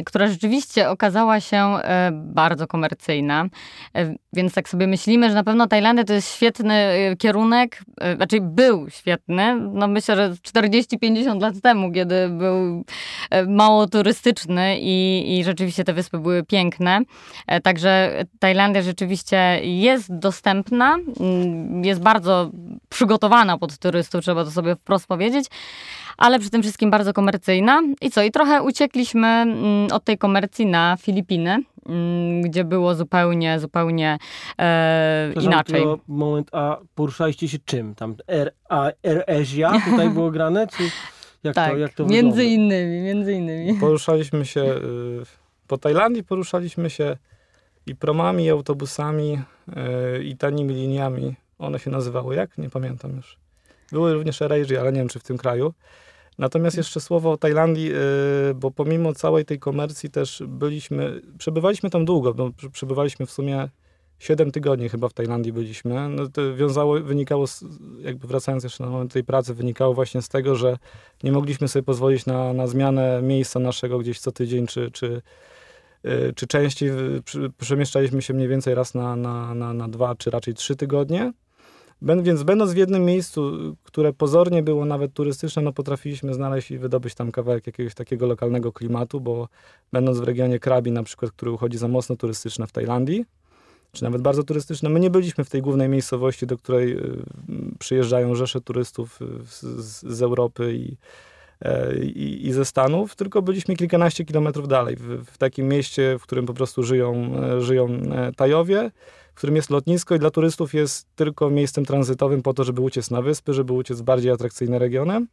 która 0.06 0.28
rzeczywiście 0.28 0.90
okazała 0.90 1.40
się 1.40 1.58
e, 1.58 2.12
bardzo 2.14 2.68
komercyjna, 2.68 3.46
e, 3.96 4.16
więc 4.34 4.54
tak 4.54 4.70
sobie 4.70 4.88
myślimy, 4.88 5.30
że 5.30 5.36
na 5.36 5.44
pewno 5.44 5.68
Tajlandia 5.68 6.04
to 6.04 6.14
jest 6.14 6.36
świetny 6.36 6.74
e, 6.74 7.16
kierunek, 7.16 7.82
znaczy 8.16 8.42
był 8.42 8.90
świetny, 8.90 9.56
no 9.56 9.88
myślę, 9.88 10.16
że 10.16 10.30
40-50 10.30 11.42
lat 11.42 11.62
temu, 11.64 11.92
kiedy 11.92 12.30
był 12.30 12.84
mało 13.48 13.88
turystyczny 13.88 14.78
i, 14.80 15.26
i 15.38 15.44
rzeczywiście 15.44 15.84
te 15.84 15.94
wyspy 15.94 16.20
były 16.20 16.44
piękne. 16.44 17.02
Także 17.64 18.24
Tajlandia 18.40 18.82
rzeczywiście 18.82 19.60
jest 19.64 20.18
dostępna, 20.18 20.98
mm, 21.20 21.86
jest 21.86 22.02
bardzo 22.02 22.52
przygotowana 22.90 23.58
pod 23.58 23.78
turystów, 23.78 24.22
trzeba 24.22 24.44
to 24.44 24.52
sobie 24.52 24.76
wprost 24.76 25.08
powiedzieć 25.08 25.46
ale 26.18 26.40
przy 26.40 26.50
tym 26.50 26.62
wszystkim 26.62 26.92
bardzo 26.92 27.14
komercyjna. 27.14 27.82
I 28.02 28.12
co? 28.12 28.24
I 28.24 28.32
trochę 28.32 28.64
uciekliśmy 28.64 29.28
mm, 29.28 29.92
od 29.92 30.04
tej 30.04 30.18
komercji 30.18 30.66
na 30.66 30.98
Filipiny, 31.02 31.64
mm, 31.86 32.42
gdzie 32.42 32.64
było 32.64 32.96
zupełnie, 32.96 33.60
zupełnie 33.60 34.18
e, 34.60 35.34
inaczej. 35.42 35.86
moment, 36.08 36.50
a 36.52 36.78
poruszaliście 36.96 37.48
się 37.48 37.58
czym? 37.66 37.96
Tam 37.96 38.16
Air, 38.28 38.52
Air 39.04 39.24
Asia 39.42 39.82
tutaj 39.86 40.10
było 40.10 40.32
grane? 40.32 40.68
Czy 40.68 40.84
jak 41.44 41.56
tak, 41.56 41.72
to, 41.72 41.78
jak 41.78 41.94
to 41.94 42.06
między 42.06 42.38
wygląda? 42.38 42.44
innymi, 42.44 43.02
między 43.02 43.34
innymi. 43.34 43.74
Poruszaliśmy 43.80 44.46
się, 44.46 44.62
y, 44.62 45.24
po 45.68 45.78
Tajlandii 45.78 46.24
poruszaliśmy 46.24 46.90
się 46.90 47.18
i 47.86 47.96
promami, 47.96 48.44
i 48.46 48.50
autobusami, 48.50 49.42
y, 50.20 50.24
i 50.24 50.38
tanimi 50.38 50.74
liniami. 50.74 51.36
One 51.60 51.80
się 51.80 51.92
nazywały 51.92 52.36
jak? 52.36 52.58
Nie 52.58 52.70
pamiętam 52.70 53.16
już. 53.16 53.38
Były 53.92 54.14
również 54.14 54.42
Air 54.42 54.80
ale 54.80 54.92
nie 54.92 55.00
wiem, 55.00 55.08
czy 55.08 55.20
w 55.20 55.24
tym 55.24 55.38
kraju. 55.38 55.74
Natomiast 56.38 56.78
jeszcze 56.78 57.02
słowo 57.02 57.32
o 57.32 57.38
Tajlandii, 57.38 57.92
y, 57.92 58.56
bo 58.56 58.72
pomimo 58.72 59.14
całej 59.14 59.46
tej 59.46 59.60
komercji 59.60 60.10
też 60.10 60.44
byliśmy, 60.48 61.22
przebywaliśmy 61.38 61.90
tam 61.90 62.06
długo, 62.06 62.34
bo 62.34 62.52
przebywaliśmy 62.72 63.26
w 63.26 63.32
sumie 63.32 63.70
7 64.20 64.52
tygodni 64.52 64.90
chyba 64.90 65.10
w 65.10 65.14
Tajlandii 65.14 65.54
byliśmy. 65.54 66.10
No 66.10 66.28
to 66.28 66.56
wiązało, 66.56 67.00
wynikało, 67.00 67.48
z, 67.48 67.64
jakby 68.02 68.28
wracając 68.28 68.64
jeszcze 68.64 68.84
na 68.84 68.90
moment 68.90 69.14
tej 69.14 69.24
pracy, 69.24 69.54
wynikało 69.54 69.94
właśnie 69.94 70.22
z 70.22 70.30
tego, 70.30 70.56
że 70.56 70.78
nie 71.24 71.32
mogliśmy 71.32 71.68
sobie 71.68 71.84
pozwolić 71.84 72.26
na, 72.26 72.54
na 72.54 72.68
zmianę 72.68 73.22
miejsca 73.22 73.60
naszego 73.60 74.00
gdzieś 74.00 74.20
co 74.20 74.32
tydzień, 74.32 74.68
czy, 74.68 74.92
czy, 74.92 75.22
y, 76.06 76.34
czy 76.36 76.48
częściej. 76.48 76.92
Przemieszczaliśmy 77.58 78.22
się 78.22 78.34
mniej 78.34 78.48
więcej 78.48 78.76
raz 78.76 78.94
na, 78.94 79.16
na, 79.16 79.56
na, 79.56 79.74
na 79.74 79.88
dwa, 79.88 80.16
czy 80.16 80.30
raczej 80.30 80.54
trzy 80.54 80.76
tygodnie. 80.76 81.34
Więc 82.02 82.44
będąc 82.44 82.74
w 82.74 82.78
jednym 82.78 83.06
miejscu, 83.06 83.52
które 83.84 84.14
pozornie 84.14 84.64
było 84.64 84.86
nawet 84.86 85.14
turystyczne, 85.14 85.62
no 85.62 85.74
potrafiliśmy 85.74 86.34
znaleźć 86.34 86.72
i 86.72 86.78
wydobyć 86.78 87.16
tam 87.16 87.32
kawałek 87.32 87.68
jakiegoś 87.68 87.94
takiego 87.94 88.28
lokalnego 88.28 88.72
klimatu, 88.72 89.22
bo 89.22 89.48
będąc 89.92 90.20
w 90.20 90.24
regionie 90.24 90.60
Krabi 90.60 90.92
na 90.92 91.04
przykład, 91.04 91.32
który 91.32 91.52
uchodzi 91.52 91.78
za 91.78 91.88
mocno 91.88 92.16
turystyczne 92.16 92.68
w 92.68 92.72
Tajlandii, 92.72 93.26
czy 93.92 94.04
nawet 94.04 94.22
bardzo 94.22 94.44
turystyczne, 94.44 94.90
my 94.90 95.00
nie 95.00 95.10
byliśmy 95.10 95.44
w 95.44 95.50
tej 95.50 95.62
głównej 95.62 95.90
miejscowości, 95.90 96.48
do 96.48 96.58
której 96.58 96.98
y, 96.98 97.22
przyjeżdżają 97.80 98.36
rzesze 98.36 98.62
turystów 98.62 99.22
y, 99.22 99.26
z, 99.46 99.62
z 100.06 100.22
Europy 100.22 100.76
i, 100.76 100.98
e, 101.62 101.98
i, 101.98 102.48
i, 102.48 102.54
ze 102.54 102.66
Stanów, 102.66 103.16
tylko 103.16 103.42
byliśmy 103.42 103.76
kilkanaście 103.76 104.26
kilometrów 104.26 104.68
dalej, 104.68 104.96
w, 104.96 105.26
w, 105.26 105.38
takim 105.38 105.68
mieście, 105.68 106.18
w 106.20 106.24
którym 106.24 106.46
po 106.46 106.54
prostu 106.54 106.84
żyją, 106.84 107.32
e, 107.44 107.62
żyją 107.62 107.88
e, 107.88 108.32
Tajowie, 108.36 108.92
w 109.36 109.38
którym 109.38 109.56
jest 109.56 109.70
lotnisko 109.70 110.16
i 110.16 110.20
dla 110.20 110.32
turystów 110.32 110.74
jest 110.74 111.08
tylko 111.16 111.50
miejscem 111.50 111.86
tranzytowym 111.86 112.42
po 112.42 112.54
to, 112.54 112.64
żeby 112.64 112.82
uciec 112.82 113.12
na 113.12 113.22
wyspy, 113.22 113.54
żeby 113.54 113.74
uciec 113.74 114.02
bardziej 114.02 114.32
atrakcyjne 114.32 114.80
regionem. 114.80 115.28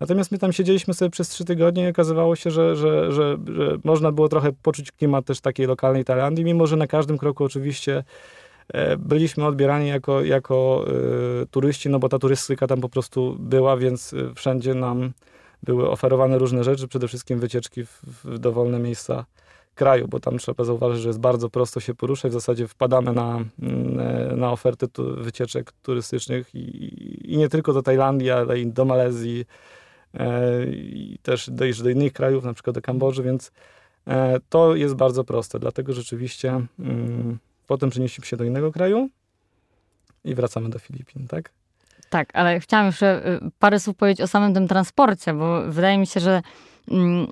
Natomiast 0.00 0.32
my 0.32 0.38
tam 0.38 0.52
siedzieliśmy 0.52 0.94
sobie 0.94 1.10
przez 1.10 1.28
trzy 1.28 1.44
tygodnie 1.44 1.86
i 1.86 1.90
okazywało 1.90 2.36
się, 2.36 2.50
że, 2.50 2.76
że, 2.76 3.12
że, 3.12 3.38
że 3.56 3.78
można 3.84 4.12
było 4.12 4.28
trochę 4.28 4.52
poczuć 4.52 4.92
klimat 4.92 5.24
też 5.24 5.40
takiej 5.40 5.66
lokalnej 5.66 6.04
Tajlandii, 6.04 6.44
mimo 6.44 6.66
że 6.66 6.76
na 6.76 6.86
każdym 6.86 7.18
kroku 7.18 7.44
oczywiście 7.44 8.04
e, 8.68 8.96
byliśmy 8.96 9.46
odbierani 9.46 9.88
jako, 9.88 10.24
jako 10.24 10.84
y, 11.42 11.46
turyści, 11.46 11.88
no 11.88 11.98
bo 11.98 12.08
ta 12.08 12.18
turystyka 12.18 12.66
tam 12.66 12.80
po 12.80 12.88
prostu 12.88 13.36
była, 13.38 13.76
więc 13.76 14.12
e, 14.12 14.34
wszędzie 14.34 14.74
nam 14.74 15.12
były 15.62 15.90
oferowane 15.90 16.38
różne 16.38 16.64
rzeczy, 16.64 16.88
przede 16.88 17.08
wszystkim 17.08 17.40
wycieczki 17.40 17.84
w, 17.84 18.00
w 18.24 18.38
dowolne 18.38 18.78
miejsca 18.78 19.24
kraju, 19.76 20.08
bo 20.08 20.20
tam 20.20 20.38
trzeba 20.38 20.64
zauważyć, 20.64 21.02
że 21.02 21.08
jest 21.08 21.20
bardzo 21.20 21.50
prosto 21.50 21.80
się 21.80 21.94
poruszać. 21.94 22.30
W 22.30 22.34
zasadzie 22.34 22.68
wpadamy 22.68 23.12
na, 23.12 23.44
mm, 23.62 24.38
na 24.38 24.52
oferty 24.52 24.88
tu, 24.88 25.16
wycieczek 25.16 25.72
turystycznych 25.72 26.54
i, 26.54 27.34
i, 27.34 27.36
nie 27.36 27.48
tylko 27.48 27.72
do 27.72 27.82
Tajlandii, 27.82 28.30
ale 28.30 28.60
i 28.60 28.66
do 28.66 28.84
Malezji 28.84 29.44
e, 30.14 30.66
i 30.72 31.18
też 31.22 31.50
do 31.82 31.90
innych 31.90 32.12
krajów, 32.12 32.44
na 32.44 32.54
przykład 32.54 32.74
do 32.74 32.82
Kambodży, 32.82 33.22
więc 33.22 33.52
e, 34.06 34.40
to 34.48 34.74
jest 34.74 34.94
bardzo 34.94 35.24
proste. 35.24 35.58
Dlatego 35.58 35.92
rzeczywiście 35.92 36.60
mm, 36.78 37.38
potem 37.66 37.90
przenieśliśmy 37.90 38.26
się 38.26 38.36
do 38.36 38.44
innego 38.44 38.72
kraju 38.72 39.08
i 40.24 40.34
wracamy 40.34 40.70
do 40.70 40.78
Filipin, 40.78 41.28
tak? 41.28 41.50
Tak, 42.10 42.28
ale 42.32 42.60
chciałam 42.60 42.86
jeszcze 42.86 43.28
y, 43.28 43.50
parę 43.58 43.80
słów 43.80 43.96
powiedzieć 43.96 44.20
o 44.20 44.26
samym 44.26 44.54
tym 44.54 44.68
transporcie, 44.68 45.34
bo 45.34 45.62
wydaje 45.62 45.98
mi 45.98 46.06
się, 46.06 46.20
że 46.20 46.42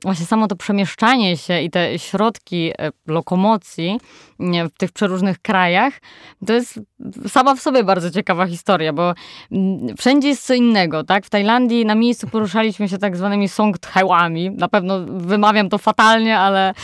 właśnie 0.02 0.26
samo 0.26 0.46
to 0.46 0.56
przemieszczanie 0.56 1.36
się 1.36 1.60
i 1.60 1.70
te 1.70 1.98
środki 1.98 2.72
e, 2.78 2.90
lokomocji 3.06 4.00
w 4.38 4.78
tych 4.78 4.92
przeróżnych 4.92 5.38
krajach, 5.38 5.94
to 6.46 6.52
jest 6.52 6.80
sama 7.28 7.54
w 7.54 7.60
sobie 7.60 7.84
bardzo 7.84 8.10
ciekawa 8.10 8.46
historia, 8.46 8.92
bo 8.92 9.14
mm, 9.52 9.96
wszędzie 9.96 10.28
jest 10.28 10.46
co 10.46 10.54
innego, 10.54 11.04
tak? 11.04 11.26
W 11.26 11.30
Tajlandii 11.30 11.86
na 11.86 11.94
miejscu 11.94 12.26
poruszaliśmy 12.26 12.88
się 12.88 12.98
tak 12.98 13.16
zwanymi 13.16 13.48
songthełami. 13.48 14.50
Na 14.50 14.68
pewno 14.68 15.00
wymawiam 15.06 15.68
to 15.68 15.78
fatalnie, 15.78 16.38
ale, 16.38 16.74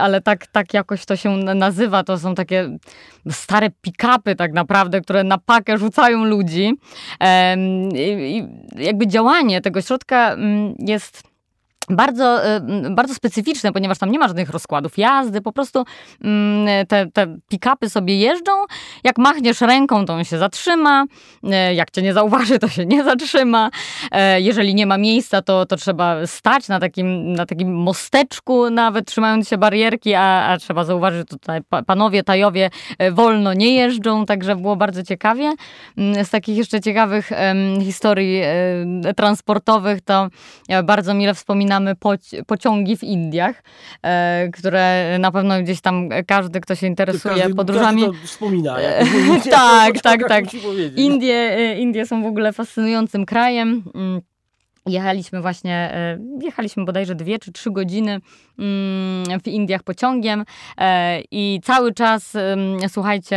ale 0.00 0.20
tak, 0.20 0.46
tak 0.46 0.74
jakoś 0.74 1.04
to 1.04 1.16
się 1.16 1.36
nazywa. 1.36 2.04
To 2.04 2.18
są 2.18 2.34
takie 2.34 2.78
stare 3.30 3.70
pick-upy 3.70 4.36
tak 4.36 4.52
naprawdę, 4.52 5.00
które 5.00 5.24
na 5.24 5.38
pakę 5.38 5.78
rzucają 5.78 6.24
ludzi. 6.24 6.74
I 7.94 8.44
jakby 8.76 9.06
działanie 9.06 9.60
tego 9.60 9.82
środka 9.82 10.32
mm, 10.32 10.74
jest 10.78 11.27
bardzo, 11.90 12.46
y, 12.56 12.60
bardzo 12.90 13.14
specyficzne, 13.14 13.72
ponieważ 13.72 13.98
tam 13.98 14.10
nie 14.10 14.18
ma 14.18 14.28
żadnych 14.28 14.50
rozkładów. 14.50 14.98
Jazdy, 14.98 15.40
po 15.40 15.52
prostu 15.52 15.84
mm, 16.24 16.86
te, 16.86 17.06
te 17.06 17.26
pick-upy 17.52 17.88
sobie 17.88 18.18
jeżdżą, 18.18 18.52
jak 19.04 19.18
machniesz 19.18 19.60
ręką, 19.60 20.06
to 20.06 20.14
on 20.14 20.24
się 20.24 20.38
zatrzyma, 20.38 21.04
y, 21.44 21.74
jak 21.74 21.90
cię 21.90 22.02
nie 22.02 22.12
zauważy, 22.14 22.58
to 22.58 22.68
się 22.68 22.86
nie 22.86 23.04
zatrzyma, 23.04 23.70
y, 24.04 24.40
jeżeli 24.40 24.74
nie 24.74 24.86
ma 24.86 24.98
miejsca, 24.98 25.42
to, 25.42 25.66
to 25.66 25.76
trzeba 25.76 26.26
stać 26.26 26.68
na 26.68 26.80
takim, 26.80 27.32
na 27.32 27.46
takim 27.46 27.74
mosteczku, 27.74 28.70
nawet 28.70 29.06
trzymając 29.06 29.48
się 29.48 29.58
barierki, 29.58 30.14
a, 30.14 30.46
a 30.46 30.58
trzeba 30.58 30.84
zauważyć, 30.84 31.18
że 31.18 31.24
tutaj 31.24 31.60
panowie, 31.86 32.22
tajowie 32.22 32.70
wolno 33.12 33.54
nie 33.54 33.74
jeżdżą, 33.74 34.26
także 34.26 34.56
było 34.56 34.76
bardzo 34.76 35.02
ciekawie. 35.02 35.52
Mm, 35.98 36.24
z 36.24 36.30
takich 36.30 36.56
jeszcze 36.56 36.80
ciekawych 36.80 37.30
historii 37.82 38.42
transportowych, 39.16 40.00
to 40.00 40.28
bardzo 40.84 41.14
mile 41.14 41.34
wspominam 41.34 41.77
wspominamy 41.78 41.96
poci 41.96 42.44
pociągi 42.46 42.96
w 42.96 43.04
Indiach, 43.04 43.62
e, 44.02 44.48
które 44.52 45.16
na 45.18 45.32
pewno 45.32 45.62
gdzieś 45.62 45.80
tam 45.80 46.08
każdy, 46.26 46.60
kto 46.60 46.74
się 46.74 46.86
interesuje 46.86 47.34
każdy, 47.34 47.54
podróżami... 47.54 48.02
Każdy 48.02 48.20
to 48.20 48.26
wspomina. 48.26 48.78
E, 48.78 49.04
tak, 49.50 50.00
tak, 50.00 50.28
tak. 50.28 50.44
Indie, 50.96 51.34
e, 51.34 51.78
Indie 51.78 52.06
są 52.06 52.22
w 52.22 52.26
ogóle 52.26 52.52
fascynującym 52.52 53.26
krajem. 53.26 53.84
Mm. 53.94 54.20
Jechaliśmy 54.88 55.40
właśnie, 55.40 55.74
e, 55.74 56.18
jechaliśmy 56.42 56.84
bodajże 56.84 57.14
dwie 57.14 57.38
czy 57.38 57.52
trzy 57.52 57.70
godziny 57.70 58.20
mm, 58.58 59.40
w 59.40 59.48
Indiach 59.48 59.82
pociągiem 59.82 60.44
e, 60.78 61.20
i 61.30 61.60
cały 61.64 61.94
czas, 61.94 62.32
słuchajcie, 62.88 63.36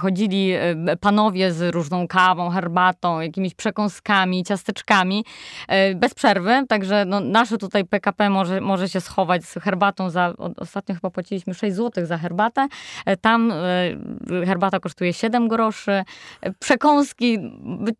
chodzili 0.00 0.52
e, 0.52 0.96
panowie 1.00 1.52
z 1.52 1.74
różną 1.74 2.08
kawą, 2.08 2.50
herbatą, 2.50 3.20
jakimiś 3.20 3.54
przekąskami, 3.54 4.44
ciasteczkami 4.44 5.24
bez 5.94 6.14
przerwy, 6.14 6.64
także 6.68 7.04
no, 7.04 7.20
nasze 7.20 7.58
tutaj 7.58 7.84
PKP 7.84 8.30
może, 8.30 8.60
może 8.60 8.88
się 8.88 9.00
schować 9.00 9.44
z 9.44 9.54
herbatą 9.54 10.10
za, 10.10 10.34
ostatnio 10.56 10.94
chyba 10.94 11.10
płaciliśmy 11.10 11.54
6 11.54 11.76
zł 11.76 12.06
za 12.06 12.18
herbatę, 12.18 12.68
tam 13.20 13.52
herbata 14.46 14.80
kosztuje 14.80 15.12
7 15.12 15.48
groszy, 15.48 16.04
przekąski 16.58 17.38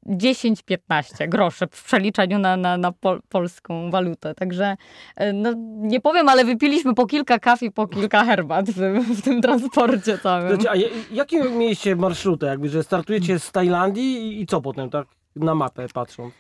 10-15 0.07 1.29
groszy 1.29 1.67
w 1.71 1.85
przeliczeniu 1.85 2.39
na, 2.39 2.57
na, 2.57 2.77
na 2.77 2.92
pol, 2.93 3.21
polską 3.29 3.91
walutę. 3.91 4.35
Także 4.35 4.77
e, 5.17 5.33
no, 5.33 5.53
nie 5.79 6.01
powiem, 6.01 6.29
ale 6.29 6.45
wypiliśmy 6.45 6.95
po 6.95 7.07
kilka 7.07 7.39
kaw 7.39 7.63
i 7.63 7.71
po 7.71 7.89
kilka 7.89 8.25
herbat 8.25 8.71
w, 8.71 8.81
w 9.19 9.23
tym 9.23 9.43
transporcie 9.43 10.19
całym. 10.19 10.49
Znaczy, 10.49 10.71
a 10.71 10.75
jakie 11.15 11.43
mieliście 11.43 11.97
marszrutę? 11.97 12.47
Jakby, 12.47 12.69
że 12.69 12.83
startujecie 12.83 13.39
z 13.39 13.53
Tajlandii 13.53 14.27
i, 14.27 14.41
i 14.41 14.47
co 14.47 14.61
potem, 14.61 14.91
tak? 14.91 15.07
Na 15.37 15.55
mapę 15.55 15.87
patrząc. 15.95 16.35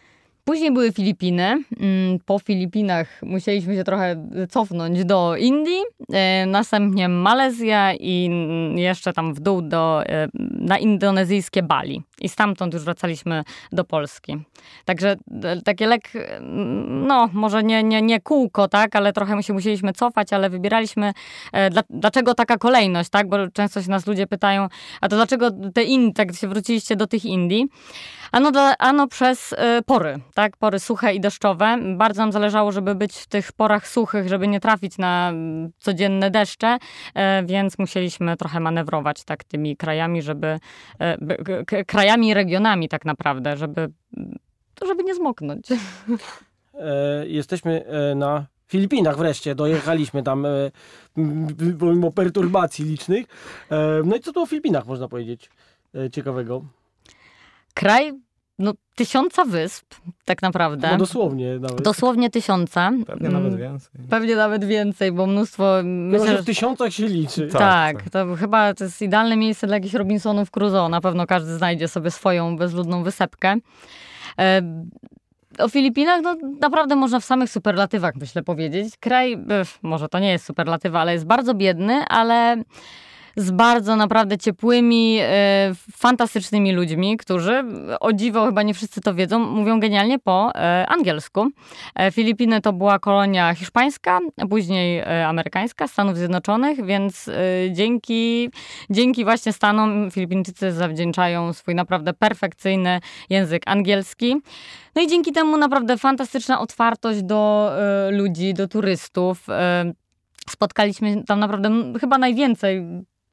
Później 0.44 0.72
były 0.72 0.92
Filipiny. 0.92 1.42
Mm, 1.42 2.18
po 2.26 2.38
Filipinach 2.38 3.22
musieliśmy 3.22 3.74
się 3.76 3.84
trochę 3.84 4.28
cofnąć 4.50 5.04
do 5.04 5.36
Indii, 5.36 5.82
e, 6.12 6.46
następnie 6.46 7.08
Malezja 7.08 7.94
i 7.94 8.30
jeszcze 8.74 9.12
tam 9.12 9.34
w 9.34 9.40
dół 9.40 9.62
do, 9.62 10.02
e, 10.06 10.28
na 10.62 10.78
indonezyjskie 10.78 11.62
Bali. 11.62 12.02
I 12.20 12.28
stamtąd 12.28 12.74
już 12.74 12.82
wracaliśmy 12.82 13.44
do 13.72 13.84
Polski. 13.84 14.38
Także 14.84 15.16
e, 15.42 15.62
takie 15.62 15.86
lek, 15.86 16.12
no 16.88 17.28
może 17.32 17.62
nie, 17.62 17.82
nie, 17.82 18.02
nie 18.02 18.20
kółko, 18.20 18.68
tak, 18.68 18.96
ale 18.96 19.12
trochę 19.12 19.42
się 19.42 19.52
musieliśmy 19.52 19.92
cofać, 19.92 20.32
ale 20.32 20.50
wybieraliśmy, 20.50 21.12
dlaczego 21.90 22.34
taka 22.34 22.56
kolejność, 22.56 23.10
tak, 23.10 23.28
bo 23.28 23.36
często 23.50 23.82
się 23.82 23.90
nas 23.90 24.06
ludzie 24.06 24.26
pytają, 24.26 24.68
a 25.00 25.08
to 25.08 25.16
dlaczego 25.16 25.50
te 25.74 25.82
Indie, 25.82 26.14
tak 26.14 26.34
się 26.34 26.48
wróciliście 26.48 26.96
do 26.96 27.06
tych 27.06 27.24
Indii? 27.24 27.68
Ano, 28.32 28.50
ano 28.78 29.08
przez 29.08 29.54
pory, 29.86 30.18
tak, 30.34 30.56
pory 30.56 30.78
suche 30.78 31.14
i 31.14 31.20
deszczowe. 31.20 31.78
Bardzo 31.96 32.22
nam 32.22 32.32
zależało, 32.32 32.72
żeby 32.72 32.94
być 32.94 33.16
w 33.16 33.26
tych 33.26 33.52
porach 33.52 33.88
suchych, 33.88 34.28
żeby 34.28 34.48
nie 34.48 34.60
trafić 34.60 34.98
na 34.98 35.28
mm, 35.28 35.72
codzienne 35.78 36.30
deszcze, 36.30 36.78
e, 37.14 37.42
więc 37.46 37.78
musieliśmy 37.78 38.36
trochę 38.36 38.60
manewrować 38.60 39.24
tak 39.24 39.44
tymi 39.44 39.76
krajami, 39.76 40.22
żeby 40.22 40.58
e, 40.98 41.84
krajami 41.84 42.28
i 42.28 42.34
regionami 42.34 42.88
tak 42.88 43.04
naprawdę, 43.04 43.56
żeby, 43.56 43.88
żeby 44.86 45.04
nie 45.04 45.14
zmoknąć. 45.14 45.66
E, 46.74 47.26
jesteśmy 47.26 47.84
na 48.16 48.46
Filipinach 48.68 49.16
wreszcie, 49.16 49.54
dojechaliśmy 49.54 50.22
tam 50.22 50.46
pomimo 51.78 52.10
perturbacji 52.10 52.84
licznych. 52.84 53.26
No 54.04 54.16
i 54.16 54.20
co 54.20 54.32
tu 54.32 54.42
o 54.42 54.46
Filipinach 54.46 54.86
można 54.86 55.08
powiedzieć 55.08 55.50
ciekawego? 56.12 56.64
Kraj 57.74 58.12
no, 58.58 58.72
tysiąca 58.94 59.44
wysp, 59.44 59.94
tak 60.24 60.42
naprawdę. 60.42 60.90
No 60.92 60.98
dosłownie 60.98 61.58
nawet. 61.58 61.82
Dosłownie 61.82 62.30
tysiąca. 62.30 62.92
Pewnie 63.06 63.28
mm, 63.28 63.42
nawet 63.42 63.60
więcej. 63.60 64.00
Pewnie 64.10 64.36
nawet 64.36 64.64
więcej, 64.64 65.12
bo 65.12 65.26
mnóstwo... 65.26 65.80
Myślę, 65.84 66.36
że 66.36 66.42
w 66.42 66.46
tysiącach 66.46 66.92
się 66.92 67.06
liczy. 67.06 67.48
Tak, 67.48 67.60
tak, 67.60 68.02
tak, 68.02 68.10
to 68.10 68.36
chyba 68.36 68.74
to 68.74 68.84
jest 68.84 69.02
idealne 69.02 69.36
miejsce 69.36 69.66
dla 69.66 69.76
jakichś 69.76 69.94
Robinsonów 69.94 70.50
Crusoe. 70.50 70.88
Na 70.88 71.00
pewno 71.00 71.26
każdy 71.26 71.56
znajdzie 71.56 71.88
sobie 71.88 72.10
swoją 72.10 72.56
bezludną 72.56 73.02
wysepkę. 73.02 73.56
E, 74.38 74.62
o 75.58 75.68
Filipinach 75.68 76.20
no, 76.22 76.36
naprawdę 76.60 76.96
można 76.96 77.20
w 77.20 77.24
samych 77.24 77.50
superlatywach, 77.50 78.14
myślę, 78.16 78.42
powiedzieć. 78.42 78.96
Kraj, 79.00 79.38
może 79.82 80.08
to 80.08 80.18
nie 80.18 80.30
jest 80.30 80.44
superlatywa, 80.44 81.00
ale 81.00 81.12
jest 81.12 81.26
bardzo 81.26 81.54
biedny, 81.54 82.04
ale 82.08 82.62
z 83.36 83.50
bardzo 83.50 83.96
naprawdę 83.96 84.38
ciepłymi, 84.38 85.18
e, 85.20 85.72
fantastycznymi 85.96 86.72
ludźmi, 86.72 87.16
którzy, 87.16 87.64
o 88.00 88.12
dziwo, 88.12 88.46
chyba 88.46 88.62
nie 88.62 88.74
wszyscy 88.74 89.00
to 89.00 89.14
wiedzą, 89.14 89.38
mówią 89.38 89.80
genialnie 89.80 90.18
po 90.18 90.50
e, 90.54 90.86
angielsku. 90.88 91.48
E, 91.94 92.10
Filipiny 92.12 92.60
to 92.60 92.72
była 92.72 92.98
kolonia 92.98 93.54
hiszpańska, 93.54 94.20
później 94.50 95.02
amerykańska, 95.26 95.88
Stanów 95.88 96.16
Zjednoczonych, 96.16 96.86
więc 96.86 97.30
dzięki, 97.70 98.50
dzięki 98.90 99.24
właśnie 99.24 99.52
Stanom 99.52 100.10
Filipinczycy 100.10 100.72
zawdzięczają 100.72 101.52
swój 101.52 101.74
naprawdę 101.74 102.12
perfekcyjny 102.12 103.00
język 103.30 103.62
angielski. 103.66 104.36
No 104.94 105.02
i 105.02 105.06
dzięki 105.06 105.32
temu 105.32 105.56
naprawdę 105.56 105.98
fantastyczna 105.98 106.60
otwartość 106.60 107.22
do 107.22 107.72
ludzi, 108.10 108.54
do 108.54 108.68
turystów. 108.68 109.46
Spotkaliśmy 110.50 111.24
tam 111.24 111.40
naprawdę 111.40 111.70
chyba 112.00 112.18
najwięcej 112.18 112.82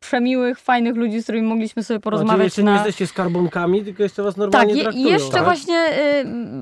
przemiłych, 0.10 0.60
fajnych 0.60 0.96
ludzi, 0.96 1.22
z 1.22 1.24
którymi 1.24 1.48
mogliśmy 1.48 1.84
sobie 1.84 2.00
porozmawiać. 2.00 2.36
Znaczy 2.36 2.44
jeszcze 2.44 2.64
na... 2.64 2.72
nie 2.72 2.78
jesteście 2.78 3.08
skarbonkami, 3.08 3.84
tylko 3.84 4.04
jeszcze 4.04 4.24
was 4.24 4.38
normalnie 4.38 4.74
tak, 4.74 4.84
traktują. 4.84 5.08
jeszcze 5.08 5.32
tak? 5.32 5.44
właśnie, 5.44 5.88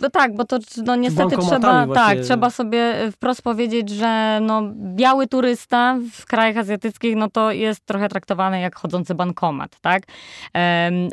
y, 0.03 0.09
tak, 0.11 0.35
bo 0.35 0.45
to 0.45 0.59
no 0.85 0.95
niestety 0.95 1.37
trzeba, 1.37 1.87
tak, 1.87 2.19
trzeba 2.19 2.49
sobie 2.49 2.93
wprost 3.11 3.41
powiedzieć, 3.41 3.89
że 3.89 4.39
no, 4.41 4.61
biały 4.75 5.27
turysta 5.27 5.97
w 6.13 6.25
krajach 6.25 6.57
azjatyckich, 6.57 7.15
no 7.15 7.29
to 7.29 7.51
jest 7.51 7.85
trochę 7.85 8.09
traktowany 8.09 8.59
jak 8.59 8.75
chodzący 8.75 9.15
bankomat, 9.15 9.79
tak? 9.81 10.03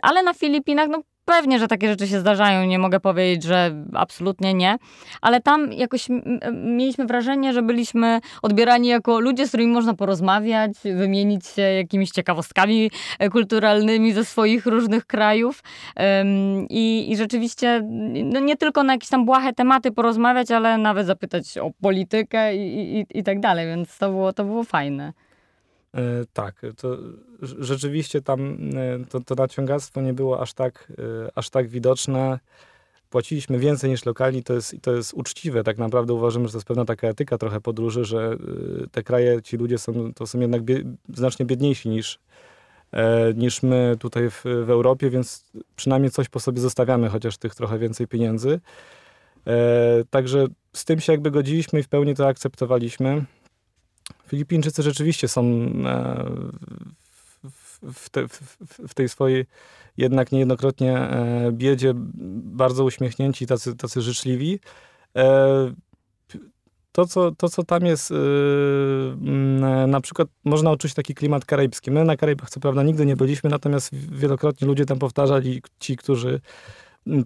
Ale 0.02 0.22
na 0.22 0.34
Filipinach, 0.34 0.88
no 0.88 1.02
Pewnie, 1.24 1.58
że 1.58 1.68
takie 1.68 1.88
rzeczy 1.88 2.08
się 2.08 2.20
zdarzają, 2.20 2.66
nie 2.66 2.78
mogę 2.78 3.00
powiedzieć, 3.00 3.42
że 3.42 3.84
absolutnie 3.94 4.54
nie, 4.54 4.76
ale 5.20 5.40
tam 5.40 5.72
jakoś 5.72 6.08
mieliśmy 6.52 7.06
wrażenie, 7.06 7.52
że 7.52 7.62
byliśmy 7.62 8.20
odbierani 8.42 8.88
jako 8.88 9.20
ludzie, 9.20 9.46
z 9.46 9.48
którymi 9.48 9.72
można 9.72 9.94
porozmawiać, 9.94 10.72
wymienić 10.84 11.46
się 11.46 11.62
jakimiś 11.62 12.10
ciekawostkami 12.10 12.90
e, 13.18 13.30
kulturalnymi 13.30 14.12
ze 14.12 14.24
swoich 14.24 14.66
różnych 14.66 15.06
krajów 15.06 15.62
i, 16.70 17.12
i 17.12 17.16
rzeczywiście 17.16 17.82
no 18.24 18.40
nie 18.40 18.56
tylko 18.56 18.82
na 18.82 18.92
jakieś 18.92 19.08
tam 19.08 19.24
błahe 19.24 19.52
tematy 19.52 19.92
porozmawiać, 19.92 20.50
ale 20.50 20.78
nawet 20.78 21.06
zapytać 21.06 21.58
o 21.58 21.70
politykę 21.80 22.56
i, 22.56 22.98
i, 23.00 23.06
i 23.18 23.22
tak 23.22 23.40
dalej, 23.40 23.66
więc 23.66 23.98
to 23.98 24.10
było, 24.10 24.32
to 24.32 24.44
było 24.44 24.64
fajne. 24.64 25.12
Tak, 26.32 26.62
to 26.76 26.98
rzeczywiście 27.42 28.22
tam 28.22 28.58
to, 29.08 29.20
to 29.20 29.34
naciągactwo 29.34 30.00
nie 30.00 30.14
było 30.14 30.40
aż 30.40 30.52
tak, 30.52 30.92
aż 31.34 31.50
tak 31.50 31.68
widoczne 31.68 32.38
płaciliśmy 33.14 33.58
więcej 33.58 33.90
niż 33.90 34.04
lokalni, 34.04 34.42
to 34.42 34.54
jest, 34.54 34.76
to 34.82 34.92
jest 34.92 35.14
uczciwe. 35.14 35.64
Tak 35.64 35.78
naprawdę 35.78 36.12
uważamy, 36.12 36.48
że 36.48 36.52
to 36.52 36.58
jest 36.58 36.68
pewna 36.68 36.84
taka 36.84 37.08
etyka 37.08 37.38
trochę 37.38 37.60
podróży, 37.60 38.04
że 38.04 38.36
te 38.92 39.02
kraje, 39.02 39.42
ci 39.42 39.56
ludzie 39.56 39.78
są, 39.78 40.14
to 40.14 40.26
są 40.26 40.40
jednak 40.40 40.62
bie, 40.62 40.82
znacznie 41.14 41.46
biedniejsi 41.46 41.88
niż, 41.88 42.18
e, 42.92 43.34
niż 43.34 43.62
my 43.62 43.96
tutaj 43.98 44.30
w, 44.30 44.42
w 44.44 44.70
Europie, 44.70 45.10
więc 45.10 45.44
przynajmniej 45.76 46.10
coś 46.10 46.28
po 46.28 46.40
sobie 46.40 46.60
zostawiamy, 46.60 47.08
chociaż 47.08 47.36
tych 47.38 47.54
trochę 47.54 47.78
więcej 47.78 48.06
pieniędzy. 48.06 48.60
E, 49.46 50.04
także 50.10 50.46
z 50.72 50.84
tym 50.84 51.00
się 51.00 51.12
jakby 51.12 51.30
godziliśmy 51.30 51.80
i 51.80 51.82
w 51.82 51.88
pełni 51.88 52.14
to 52.14 52.28
akceptowaliśmy. 52.28 53.24
Filipińczycy 54.26 54.82
rzeczywiście 54.82 55.28
są 55.28 55.42
e, 55.44 56.24
w, 57.92 58.10
te, 58.10 58.28
w, 58.88 58.94
tej 58.94 59.08
swojej 59.08 59.46
jednak 59.96 60.32
niejednokrotnie 60.32 60.98
e, 60.98 61.52
biedzie 61.52 61.92
bardzo 62.44 62.84
uśmiechnięci, 62.84 63.46
tacy, 63.46 63.76
tacy 63.76 64.02
życzliwi. 64.02 64.60
E, 65.16 65.72
to 66.92 67.06
co, 67.06 67.32
to, 67.32 67.48
co 67.48 67.62
tam 67.62 67.86
jest, 67.86 68.10
e, 68.10 68.16
na 69.86 70.00
przykład 70.00 70.28
można 70.44 70.70
odczuć 70.70 70.94
taki 70.94 71.14
klimat 71.14 71.44
karaibski. 71.44 71.90
My 71.90 72.04
na 72.04 72.16
Karaibach 72.16 72.50
co 72.50 72.60
prawda 72.60 72.82
nigdy 72.82 73.06
nie 73.06 73.16
byliśmy, 73.16 73.50
natomiast 73.50 73.94
wielokrotnie 73.94 74.66
ludzie 74.66 74.86
tam 74.86 74.98
powtarzali, 74.98 75.62
ci, 75.80 75.96
którzy 75.96 76.40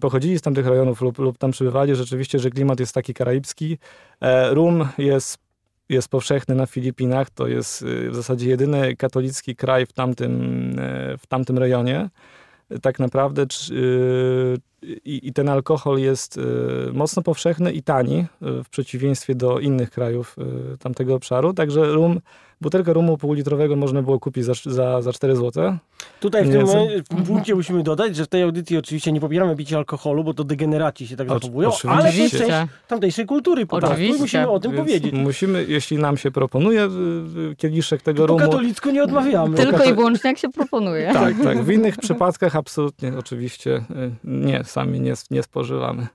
pochodzili 0.01 0.39
z 0.39 0.41
tamtych 0.41 0.67
rejonów 0.67 1.01
lub, 1.01 1.17
lub 1.17 1.37
tam 1.37 1.51
przybywali, 1.51 1.95
rzeczywiście, 1.95 2.39
że 2.39 2.49
klimat 2.49 2.79
jest 2.79 2.93
taki 2.93 3.13
karaibski. 3.13 3.77
Rum 4.51 4.87
jest 4.97 5.37
jest 5.89 6.09
powszechny 6.09 6.55
na 6.55 6.65
Filipinach. 6.65 7.29
To 7.29 7.47
jest 7.47 7.81
y, 7.81 8.09
w 8.09 8.15
zasadzie 8.15 8.49
jedyny 8.49 8.95
katolicki 8.95 9.55
kraj 9.55 9.85
w 9.85 9.93
tamtym, 9.93 10.69
y, 10.79 11.17
w 11.17 11.27
tamtym 11.27 11.57
rejonie. 11.57 12.09
Tak 12.81 12.99
naprawdę 12.99 13.45
y, 13.71 14.57
i, 14.83 15.27
i 15.27 15.33
ten 15.33 15.49
alkohol 15.49 15.99
jest 15.99 16.39
mocno 16.93 17.23
powszechny 17.23 17.71
i 17.71 17.83
tani 17.83 18.25
w 18.41 18.69
przeciwieństwie 18.69 19.35
do 19.35 19.59
innych 19.59 19.91
krajów 19.91 20.35
tamtego 20.79 21.15
obszaru. 21.15 21.53
Także 21.53 21.93
rum 21.93 22.19
Butelkę 22.61 22.93
rumu 22.93 23.17
półlitrowego 23.17 23.75
można 23.75 24.01
było 24.01 24.19
kupić 24.19 24.45
za, 24.45 24.53
za, 24.65 25.01
za 25.01 25.13
4 25.13 25.35
zł. 25.35 25.77
Tutaj 26.19 26.45
w 26.45 26.51
tym 27.09 27.23
punkcie 27.25 27.55
musimy 27.55 27.83
dodać, 27.83 28.15
że 28.15 28.25
w 28.25 28.27
tej 28.27 28.43
audycji 28.43 28.77
oczywiście 28.77 29.11
nie 29.11 29.21
popieramy 29.21 29.55
picia 29.55 29.77
alkoholu, 29.77 30.23
bo 30.23 30.33
to 30.33 30.43
degeneraci 30.43 31.07
się 31.07 31.15
tak 31.15 31.29
zachowują, 31.29 31.71
ale 31.87 32.11
to 32.11 32.17
jest 32.17 32.37
część 32.37 32.51
tamtejszej 32.87 33.25
kultury 33.25 33.65
po 33.65 33.79
prostu 33.79 34.01
i 34.01 34.13
musimy 34.13 34.49
o 34.49 34.59
tym 34.59 34.71
Więc 34.71 34.83
powiedzieć. 34.83 35.13
Musimy, 35.13 35.65
jeśli 35.67 35.97
nam 35.97 36.17
się 36.17 36.31
proponuje 36.31 36.85
y, 36.85 37.51
y, 37.51 37.55
kieliszek 37.55 38.01
tego 38.01 38.27
rumu... 38.27 38.39
Po 38.39 38.45
katolicku 38.45 38.89
nie 38.89 39.03
odmawiamy. 39.03 39.57
Tylko 39.57 39.83
i 39.83 39.93
wyłącznie 39.93 40.29
jak 40.29 40.37
się 40.37 40.49
proponuje. 40.49 41.13
Tak, 41.13 41.33
tak. 41.43 41.63
W 41.63 41.71
innych 41.71 41.97
przypadkach 41.97 42.55
absolutnie 42.55 43.13
oczywiście 43.17 43.75
y, 43.75 44.11
nie, 44.23 44.63
sami 44.69 45.01
nie, 45.01 45.13
nie 45.31 45.43
spożywamy. 45.43 46.07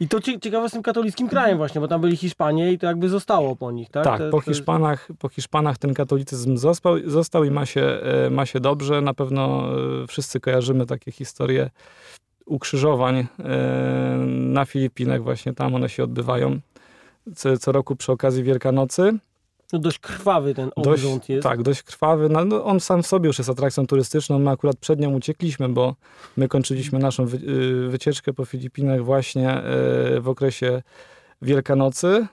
I 0.00 0.08
to 0.08 0.20
ciekawe 0.20 0.68
z 0.68 0.72
tym 0.72 0.82
katolickim 0.82 1.28
krajem 1.28 1.58
właśnie, 1.58 1.80
bo 1.80 1.88
tam 1.88 2.00
byli 2.00 2.16
Hiszpanie 2.16 2.72
i 2.72 2.78
to 2.78 2.86
jakby 2.86 3.08
zostało 3.08 3.56
po 3.56 3.70
nich, 3.70 3.90
tak? 3.90 4.04
Tak, 4.04 4.22
po, 4.30 4.40
Hiszpanach, 4.40 5.08
po 5.18 5.28
Hiszpanach 5.28 5.78
ten 5.78 5.94
katolicyzm 5.94 6.56
został, 6.56 6.94
został 7.04 7.44
i 7.44 7.50
ma 7.50 7.66
się, 7.66 7.80
e, 7.82 8.30
ma 8.30 8.46
się 8.46 8.60
dobrze. 8.60 9.00
Na 9.00 9.14
pewno 9.14 9.64
e, 10.02 10.06
wszyscy 10.06 10.40
kojarzymy 10.40 10.86
takie 10.86 11.12
historie 11.12 11.70
ukrzyżowań 12.46 13.16
e, 13.16 13.26
na 14.26 14.64
Filipinach, 14.64 15.22
właśnie 15.22 15.54
tam 15.54 15.74
one 15.74 15.88
się 15.88 16.04
odbywają 16.04 16.60
co, 17.36 17.58
co 17.58 17.72
roku 17.72 17.96
przy 17.96 18.12
okazji 18.12 18.42
Wielkanocy. 18.42 19.18
No 19.72 19.78
dość 19.78 19.98
krwawy 19.98 20.54
ten 20.54 20.70
obrząd 20.76 21.18
dość, 21.18 21.30
jest. 21.30 21.42
Tak, 21.42 21.62
dość 21.62 21.82
krwawy. 21.82 22.28
No, 22.28 22.44
no, 22.44 22.64
on 22.64 22.80
sam 22.80 23.02
w 23.02 23.06
sobie 23.06 23.26
już 23.26 23.38
jest 23.38 23.50
atrakcją 23.50 23.86
turystyczną. 23.86 24.38
My 24.38 24.50
akurat 24.50 24.76
przed 24.76 25.00
nią 25.00 25.14
uciekliśmy, 25.14 25.68
bo 25.68 25.94
my 26.36 26.48
kończyliśmy 26.48 26.98
naszą 26.98 27.26
wy, 27.26 27.36
y, 27.36 27.88
wycieczkę 27.88 28.32
po 28.32 28.44
Filipinach 28.44 29.04
właśnie 29.04 29.58
y, 29.58 30.20
w 30.20 30.28
okresie 30.28 30.82
Wielkanocy. 31.42 32.26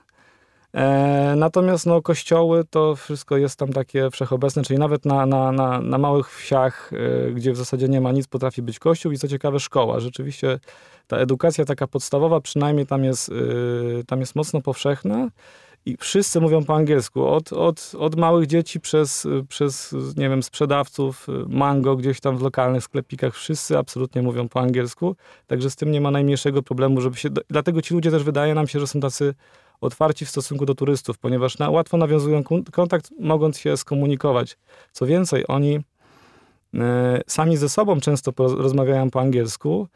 E, 0.76 1.34
natomiast 1.36 1.86
no, 1.86 2.02
kościoły 2.02 2.64
to 2.70 2.96
wszystko 2.96 3.36
jest 3.36 3.58
tam 3.58 3.72
takie 3.72 4.10
wszechobecne, 4.10 4.62
czyli 4.62 4.78
nawet 4.78 5.04
na, 5.04 5.26
na, 5.26 5.52
na, 5.52 5.80
na 5.80 5.98
małych 5.98 6.32
wsiach, 6.32 6.90
e, 6.92 7.30
gdzie 7.32 7.52
w 7.52 7.56
zasadzie 7.56 7.88
nie 7.88 8.00
ma 8.00 8.12
nic, 8.12 8.26
potrafi 8.26 8.62
być 8.62 8.78
kościół 8.78 9.12
i 9.12 9.18
co 9.18 9.28
ciekawe 9.28 9.60
szkoła. 9.60 10.00
Rzeczywiście 10.00 10.58
ta 11.06 11.16
edukacja 11.16 11.64
taka 11.64 11.86
podstawowa 11.86 12.40
przynajmniej 12.40 12.86
tam 12.86 13.04
jest, 13.04 13.28
e, 13.28 14.04
tam 14.04 14.20
jest 14.20 14.36
mocno 14.36 14.60
powszechna 14.60 15.28
i 15.86 15.96
wszyscy 15.96 16.40
mówią 16.40 16.64
po 16.64 16.74
angielsku. 16.74 17.26
Od, 17.26 17.52
od, 17.52 17.92
od 17.98 18.16
małych 18.16 18.46
dzieci 18.46 18.80
przez, 18.80 19.26
przez, 19.48 19.94
nie 20.16 20.28
wiem, 20.28 20.42
sprzedawców 20.42 21.26
mango 21.48 21.96
gdzieś 21.96 22.20
tam 22.20 22.38
w 22.38 22.42
lokalnych 22.42 22.84
sklepikach. 22.84 23.34
Wszyscy 23.34 23.78
absolutnie 23.78 24.22
mówią 24.22 24.48
po 24.48 24.60
angielsku. 24.60 25.16
Także 25.46 25.70
z 25.70 25.76
tym 25.76 25.90
nie 25.90 26.00
ma 26.00 26.10
najmniejszego 26.10 26.62
problemu, 26.62 27.00
żeby 27.00 27.16
się... 27.16 27.28
Dlatego 27.50 27.82
ci 27.82 27.94
ludzie 27.94 28.10
też 28.10 28.24
wydaje 28.24 28.54
nam 28.54 28.68
się, 28.68 28.80
że 28.80 28.86
są 28.86 29.00
tacy 29.00 29.34
otwarci 29.80 30.26
w 30.26 30.30
stosunku 30.30 30.66
do 30.66 30.74
turystów, 30.74 31.18
ponieważ 31.18 31.58
na, 31.58 31.70
łatwo 31.70 31.96
nawiązują 31.96 32.42
kontakt, 32.72 33.10
mogąc 33.20 33.58
się 33.58 33.76
skomunikować. 33.76 34.58
Co 34.92 35.06
więcej, 35.06 35.44
oni 35.48 35.80
e, 36.74 37.20
sami 37.26 37.56
ze 37.56 37.68
sobą 37.68 38.00
często 38.00 38.32
rozmawiają 38.36 39.10
po 39.10 39.20
angielsku, 39.20 39.88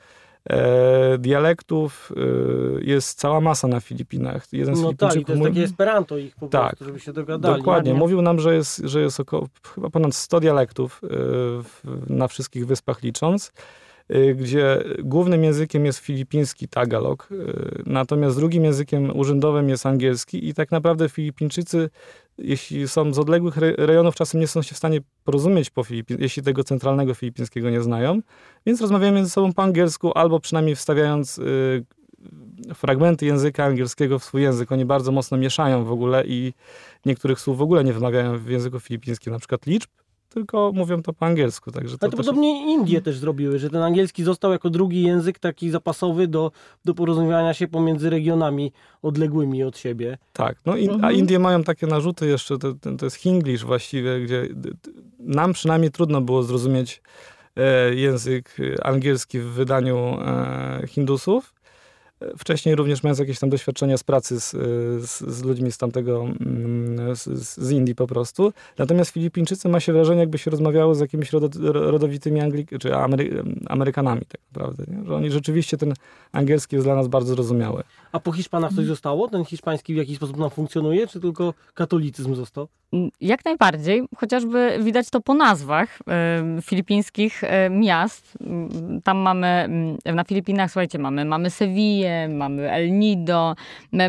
dialektów 1.19 2.13
e, 2.17 2.85
jest 2.85 3.19
cała 3.19 3.41
masa 3.41 3.69
na 3.69 3.81
Filipinach. 3.81 4.53
Jeden 4.53 4.77
z 4.77 4.83
no 4.83 4.89
tak, 4.95 5.13
to 5.13 5.17
jest 5.17 5.29
mówi... 5.29 5.51
takie 5.51 5.65
Esperanto 5.65 6.19
ich 6.19 6.35
po 6.35 6.49
tak, 6.49 6.69
prostu, 6.69 6.85
żeby 6.85 7.01
się 7.01 7.13
dogadali. 7.13 7.57
Dokładnie. 7.57 7.95
Mówił 7.95 8.23
nam, 8.23 8.41
że 8.41 8.55
jest, 8.55 8.83
że 8.85 9.01
jest 9.01 9.21
około 9.21 9.49
chyba 9.75 9.91
ponad 9.91 10.15
100 10.15 10.41
dialektów 10.41 11.01
e, 11.05 12.13
na 12.13 12.29
wszystkich 12.29 12.67
wyspach 12.67 13.03
licząc. 13.03 13.53
Gdzie 14.35 14.85
głównym 14.99 15.45
językiem 15.45 15.87
jest 15.87 15.99
filipiński 15.99 16.69
Tagalog, 16.69 17.29
natomiast 17.87 18.37
drugim 18.37 18.65
językiem 18.65 19.19
urzędowym 19.19 19.69
jest 19.69 19.87
angielski 19.87 20.49
i 20.49 20.55
tak 20.55 20.71
naprawdę 20.71 21.09
Filipińczycy, 21.09 21.91
jeśli 22.41 22.89
są 22.89 23.15
z 23.15 23.19
odległych 23.19 23.57
rejonów, 23.57 24.15
czasem 24.15 24.41
nie 24.41 24.47
są 24.47 24.63
się 24.63 24.75
w 24.75 24.79
stanie 24.79 25.01
porozumieć 25.25 25.71
po 25.71 25.85
Filipin, 25.85 26.17
jeśli 26.21 26.43
tego 26.43 26.65
centralnego 26.65 27.15
filipińskiego 27.15 27.71
nie 27.71 27.83
znają, 27.83 28.21
więc 28.67 28.81
rozmawiają 28.81 29.13
między 29.13 29.31
sobą 29.31 29.53
po 29.53 29.63
angielsku 29.63 30.13
albo 30.19 30.41
przynajmniej 30.41 30.77
wstawiając 30.77 31.39
y, 31.39 31.85
fragmenty 32.75 33.27
języka 33.27 33.65
angielskiego 33.65 34.19
w 34.19 34.25
swój 34.25 34.43
język. 34.43 34.73
Oni 34.73 34.85
bardzo 34.85 35.13
mocno 35.13 35.37
mieszają 35.37 35.85
w 35.85 35.93
ogóle 35.93 36.25
i 36.27 36.53
niektórych 37.07 37.41
słów 37.41 37.59
w 37.59 37.63
ogóle 37.63 37.85
nie 37.85 37.93
wymawiają 37.93 38.39
w 38.39 38.49
języku 38.49 38.81
filipińskim, 38.81 39.33
na 39.33 39.39
przykład 39.39 39.67
liczb, 39.67 39.91
tylko 40.31 40.73
mówią 40.75 41.03
to 41.03 41.13
po 41.13 41.27
angielsku. 41.27 41.71
Także 41.71 41.99
to, 41.99 42.05
Ale 42.05 42.11
to 42.11 42.17
podobnie 42.17 42.61
jest... 42.61 42.69
Indie 42.69 43.01
też 43.01 43.19
zrobiły, 43.19 43.59
że 43.59 43.71
ten 43.71 43.83
angielski 43.83 44.25
został 44.25 44.53
jako 44.53 44.71
drugi 44.71 45.03
język 45.03 45.39
taki 45.39 45.71
zapasowy 45.71 46.29
do, 46.29 46.53
do 46.85 46.95
porozumiewania 46.95 47.55
się 47.55 47.69
pomiędzy 47.69 48.11
regionami 48.11 48.73
odległymi 49.03 49.63
od 49.65 49.79
siebie. 49.79 50.19
Tak, 50.33 50.57
no 50.67 50.77
in, 50.77 50.91
mhm. 50.91 51.05
a 51.05 51.13
Indie 51.13 51.39
mają 51.39 51.63
takie 51.63 51.87
narzuty 51.87 52.27
jeszcze, 52.27 52.59
to, 52.59 52.75
to 52.99 53.07
jest 53.07 53.17
Hinglish 53.17 53.65
właściwie, 53.65 54.21
gdzie 54.21 54.49
nam 55.19 55.53
przynajmniej 55.53 55.91
trudno 55.91 56.21
było 56.21 56.43
zrozumieć 56.43 57.03
e, 57.57 57.95
język 57.95 58.57
angielski 58.83 59.39
w 59.39 59.45
wydaniu 59.45 59.97
e, 60.21 60.83
Hindusów, 60.87 61.60
Wcześniej 62.39 62.75
również 62.75 63.03
mając 63.03 63.19
jakieś 63.19 63.39
tam 63.39 63.51
doświadczenia 63.51 63.97
z 63.97 64.05
pracy 64.05 64.41
z, 64.41 64.51
z, 65.11 65.21
z 65.21 65.43
ludźmi 65.43 65.73
z 65.73 65.79
tamtego, 65.79 66.23
mm, 66.23 67.17
z, 67.17 67.25
z, 67.59 67.71
Indii 67.71 67.95
po 67.95 68.07
prostu. 68.07 68.53
Natomiast 68.79 69.11
Filipińczycy 69.11 69.69
ma 69.69 69.81
się 69.81 69.93
wrażenie, 69.93 70.21
jakby 70.21 70.39
się 70.39 70.51
rozmawiało 70.51 70.95
z 70.95 71.01
jakimiś 71.01 71.31
rodowitymi 71.63 72.41
Anglik 72.41 72.71
czy 72.81 72.97
Amery 72.97 73.43
Amerykanami 73.67 74.21
tak 74.21 74.41
naprawdę. 74.53 74.85
Nie? 74.89 75.05
Że 75.05 75.15
oni 75.15 75.31
rzeczywiście 75.31 75.77
ten 75.77 75.95
angielski 76.33 76.77
jest 76.77 76.87
dla 76.87 76.95
nas 76.95 77.09
bardzo 77.09 77.35
zrozumiały. 77.35 77.83
A 78.13 78.21
po 78.21 78.33
Hiszpanach 78.33 78.73
coś 78.73 78.87
zostało? 78.87 79.29
Ten 79.29 79.45
hiszpański 79.45 79.95
w 79.95 79.97
jakiś 79.97 80.17
sposób 80.17 80.37
nam 80.37 80.51
funkcjonuje, 80.51 81.07
czy 81.07 81.21
tylko 81.21 81.55
katolicyzm 81.75 82.35
został? 82.35 82.69
Mm, 82.93 83.11
jak 83.21 83.45
najbardziej, 83.45 84.03
chociażby 84.17 84.79
widać 84.83 85.11
to 85.11 85.21
po 85.21 85.35
nazwach 85.35 85.99
y, 86.59 86.63
filipińskich 86.63 87.45
y, 87.45 87.49
miast. 87.71 88.39
Y, 88.99 89.03
tam 89.03 89.19
mamy, 89.19 89.69
na 90.05 90.25
Filipinach, 90.25 90.71
słuchajcie, 90.71 90.99
mamy, 90.99 91.25
mamy 91.25 91.51
Sewillę, 91.51 92.10
mamy 92.29 92.71
El 92.71 92.99
Nido, 92.99 93.55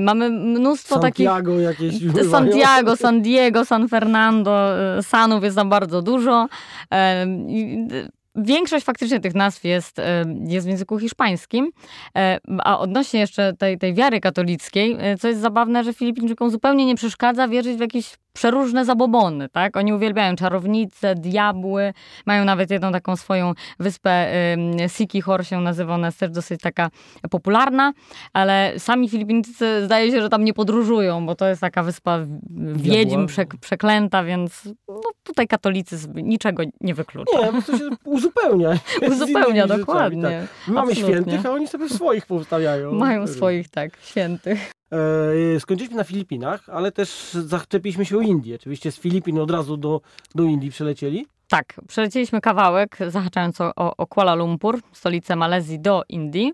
mamy 0.02 0.30
mnóstwo 0.30 1.02
Santiago 1.02 1.52
takich... 1.52 2.02
jakieś 2.02 2.30
Santiago, 2.32 2.96
San 2.96 3.22
Diego, 3.22 3.66
San 3.66 3.88
Fernando, 3.90 4.70
Sanów 5.02 5.44
jest 5.44 5.56
tam 5.56 5.70
bardzo 5.70 6.02
dużo. 6.02 6.48
Większość 8.36 8.86
faktycznie 8.86 9.20
tych 9.20 9.36
nazw 9.36 9.64
jest, 9.64 10.00
e, 10.00 10.26
jest 10.48 10.68
w 10.68 10.70
języku 10.70 11.00
hiszpańskim, 11.00 11.72
e, 12.18 12.40
a 12.64 12.80
odnośnie 12.80 13.20
jeszcze 13.20 13.54
tej, 13.54 13.78
tej 13.78 13.94
wiary 13.94 14.20
katolickiej, 14.20 14.98
co 15.20 15.28
jest 15.28 15.42
zabawne, 15.42 15.84
że 15.84 15.94
Filipińczykom 15.94 16.50
zupełnie 16.50 16.86
nie 16.86 16.96
przeszkadza 16.96 17.48
wierzyć 17.48 17.78
w 17.78 17.80
jakiś 17.80 18.14
przeróżne 18.34 18.86
zabobony, 18.86 19.50
tak? 19.50 19.78
Oni 19.78 19.94
uwielbiają 19.94 20.36
czarownice, 20.36 21.16
diabły, 21.16 21.94
mają 22.26 22.46
nawet 22.46 22.72
jedną 22.72 22.92
taką 22.92 23.16
swoją 23.16 23.54
wyspę, 23.80 24.28
Siki 24.88 25.22
Hor 25.22 25.46
się 25.46 25.62
nazywa, 25.62 25.94
ona 25.94 26.08
jest 26.08 26.20
też 26.20 26.30
dosyć 26.30 26.62
taka 26.62 26.90
popularna, 27.30 27.94
ale 28.34 28.74
sami 28.78 29.10
Filipińczycy 29.10 29.86
zdaje 29.86 30.12
się, 30.12 30.22
że 30.22 30.30
tam 30.30 30.44
nie 30.44 30.54
podróżują, 30.54 31.26
bo 31.26 31.36
to 31.36 31.48
jest 31.48 31.62
taka 31.62 31.84
wyspa 31.84 32.20
wiedźm 32.76 33.28
przek 33.28 33.56
przeklęta, 33.62 34.24
więc 34.24 34.70
no, 34.88 35.02
tutaj 35.24 35.48
katolicy 35.48 35.96
niczego 36.14 36.64
nie 36.82 36.94
wyklucza. 36.94 37.40
Nie, 37.42 37.52
bo 37.52 37.62
to 37.62 37.78
się 37.78 37.90
uzupełnia. 38.04 38.80
uzupełnia, 39.12 39.68
dokładnie. 39.68 40.22
Rzeczami, 40.22 40.48
tak. 40.48 40.68
My 40.68 40.74
mamy 40.74 40.96
świętych, 40.96 41.46
a 41.46 41.52
oni 41.52 41.68
sobie 41.68 41.90
swoich 41.90 42.26
powstawiają. 42.26 42.92
Mają 42.92 43.28
swoich, 43.28 43.70
tak, 43.70 43.98
świętych. 44.02 44.72
E, 45.56 45.60
skończyliśmy 45.60 45.98
na 45.98 46.04
Filipinach, 46.04 46.70
ale 46.70 46.92
też 46.92 47.34
zaczepiliśmy 47.34 48.06
się 48.06 48.18
o 48.18 48.22
Indię. 48.22 48.56
Oczywiście 48.56 48.92
z 48.92 49.00
Filipin 49.00 49.40
od 49.40 49.52
razu 49.52 49.78
do, 49.78 50.02
do 50.36 50.44
Indii 50.44 50.72
przelecieli. 50.72 51.28
Tak, 51.48 51.82
przelecieliśmy 51.88 52.42
kawałek, 52.42 52.98
zahaczając 53.08 53.62
o, 53.62 53.74
o 53.76 54.08
Kuala 54.08 54.36
Lumpur, 54.36 54.80
stolicę 54.92 55.36
Malezji, 55.36 55.80
do 55.80 56.04
Indii. 56.10 56.54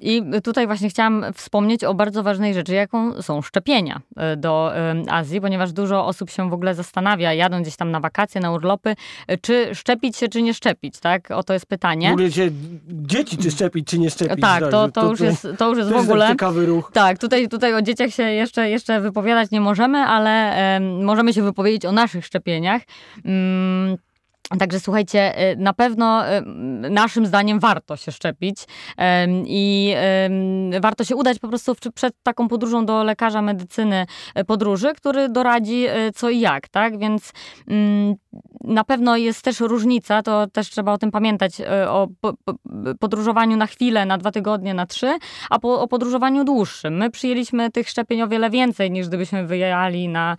I 0.00 0.22
tutaj 0.44 0.66
właśnie 0.66 0.88
chciałam 0.88 1.24
wspomnieć 1.34 1.84
o 1.84 1.94
bardzo 1.94 2.22
ważnej 2.22 2.54
rzeczy, 2.54 2.74
jaką 2.74 3.22
są 3.22 3.42
szczepienia 3.42 4.00
e, 4.16 4.36
do 4.36 4.72
Azji, 5.10 5.40
ponieważ 5.40 5.72
dużo 5.72 6.06
osób 6.06 6.30
się 6.30 6.50
w 6.50 6.52
ogóle 6.52 6.74
zastanawia, 6.74 7.32
jadą 7.32 7.62
gdzieś 7.62 7.76
tam 7.76 7.90
na 7.90 8.00
wakacje, 8.00 8.40
na 8.40 8.52
urlopy, 8.52 8.96
e, 9.26 9.38
czy 9.38 9.74
szczepić 9.74 10.16
się, 10.16 10.28
czy 10.28 10.42
nie 10.42 10.54
szczepić, 10.54 10.98
tak? 11.00 11.30
O 11.30 11.42
to 11.42 11.52
jest 11.52 11.66
pytanie. 11.66 12.10
W 12.10 12.12
ogóle 12.12 12.32
się 12.32 12.50
dzieci, 12.88 13.36
czy 13.36 13.50
szczepić, 13.50 13.88
czy 13.88 13.98
nie 13.98 14.10
szczepić. 14.10 14.40
Tak, 14.40 14.60
to, 14.60 14.70
to, 14.70 14.88
to 14.88 15.10
już 15.10 15.20
jest, 15.20 15.48
to 15.58 15.68
już 15.68 15.78
jest 15.78 15.90
w 15.90 15.96
ogóle... 15.96 16.24
Jest 16.24 16.32
ciekawy 16.32 16.66
ruch. 16.66 16.90
Tak, 16.92 17.18
tutaj, 17.18 17.48
tutaj 17.48 17.74
o 17.74 17.82
dzieciach 17.82 18.10
się 18.10 18.22
jeszcze, 18.22 18.70
jeszcze 18.70 19.00
wypowiadać 19.00 19.50
nie 19.50 19.60
możemy, 19.60 19.98
ale 19.98 20.80
możemy 20.80 21.32
się 21.32 21.42
wypowiedzieć 21.42 21.84
o 21.84 21.92
naszych 21.92 22.26
szczepieniach. 22.26 22.82
Um, 23.24 24.07
Także 24.58 24.80
słuchajcie, 24.80 25.50
y, 25.52 25.56
na 25.56 25.72
pewno 25.72 26.36
y, 26.36 26.42
naszym 26.90 27.26
zdaniem 27.26 27.60
warto 27.60 27.96
się 27.96 28.12
szczepić 28.12 28.58
i 29.46 29.94
warto 30.80 31.04
się 31.04 31.16
udać 31.16 31.38
po 31.38 31.48
prostu 31.48 31.74
przed 31.94 32.14
taką 32.22 32.48
podróżą 32.48 32.86
do 32.86 33.04
lekarza 33.04 33.42
medycyny 33.42 34.06
y, 34.38 34.44
podróży, 34.44 34.92
który 34.96 35.28
doradzi 35.28 35.86
co 36.14 36.30
i 36.30 36.40
jak, 36.40 36.68
tak? 36.68 36.98
Więc 36.98 37.32
mm, 37.68 38.14
na 38.64 38.84
pewno 38.84 39.16
jest 39.16 39.42
też 39.42 39.60
różnica, 39.60 40.22
to 40.22 40.46
też 40.46 40.70
trzeba 40.70 40.92
o 40.92 40.98
tym 40.98 41.10
pamiętać, 41.10 41.52
o 41.88 42.08
podróżowaniu 43.00 43.56
na 43.56 43.66
chwilę, 43.66 44.06
na 44.06 44.18
dwa 44.18 44.30
tygodnie, 44.30 44.74
na 44.74 44.86
trzy, 44.86 45.18
a 45.50 45.58
po, 45.58 45.80
o 45.80 45.88
podróżowaniu 45.88 46.44
dłuższym. 46.44 46.96
My 46.96 47.10
przyjęliśmy 47.10 47.70
tych 47.70 47.88
szczepień 47.88 48.22
o 48.22 48.28
wiele 48.28 48.50
więcej 48.50 48.90
niż 48.90 49.08
gdybyśmy 49.08 49.46
wyjechali 49.46 50.08
na 50.08 50.36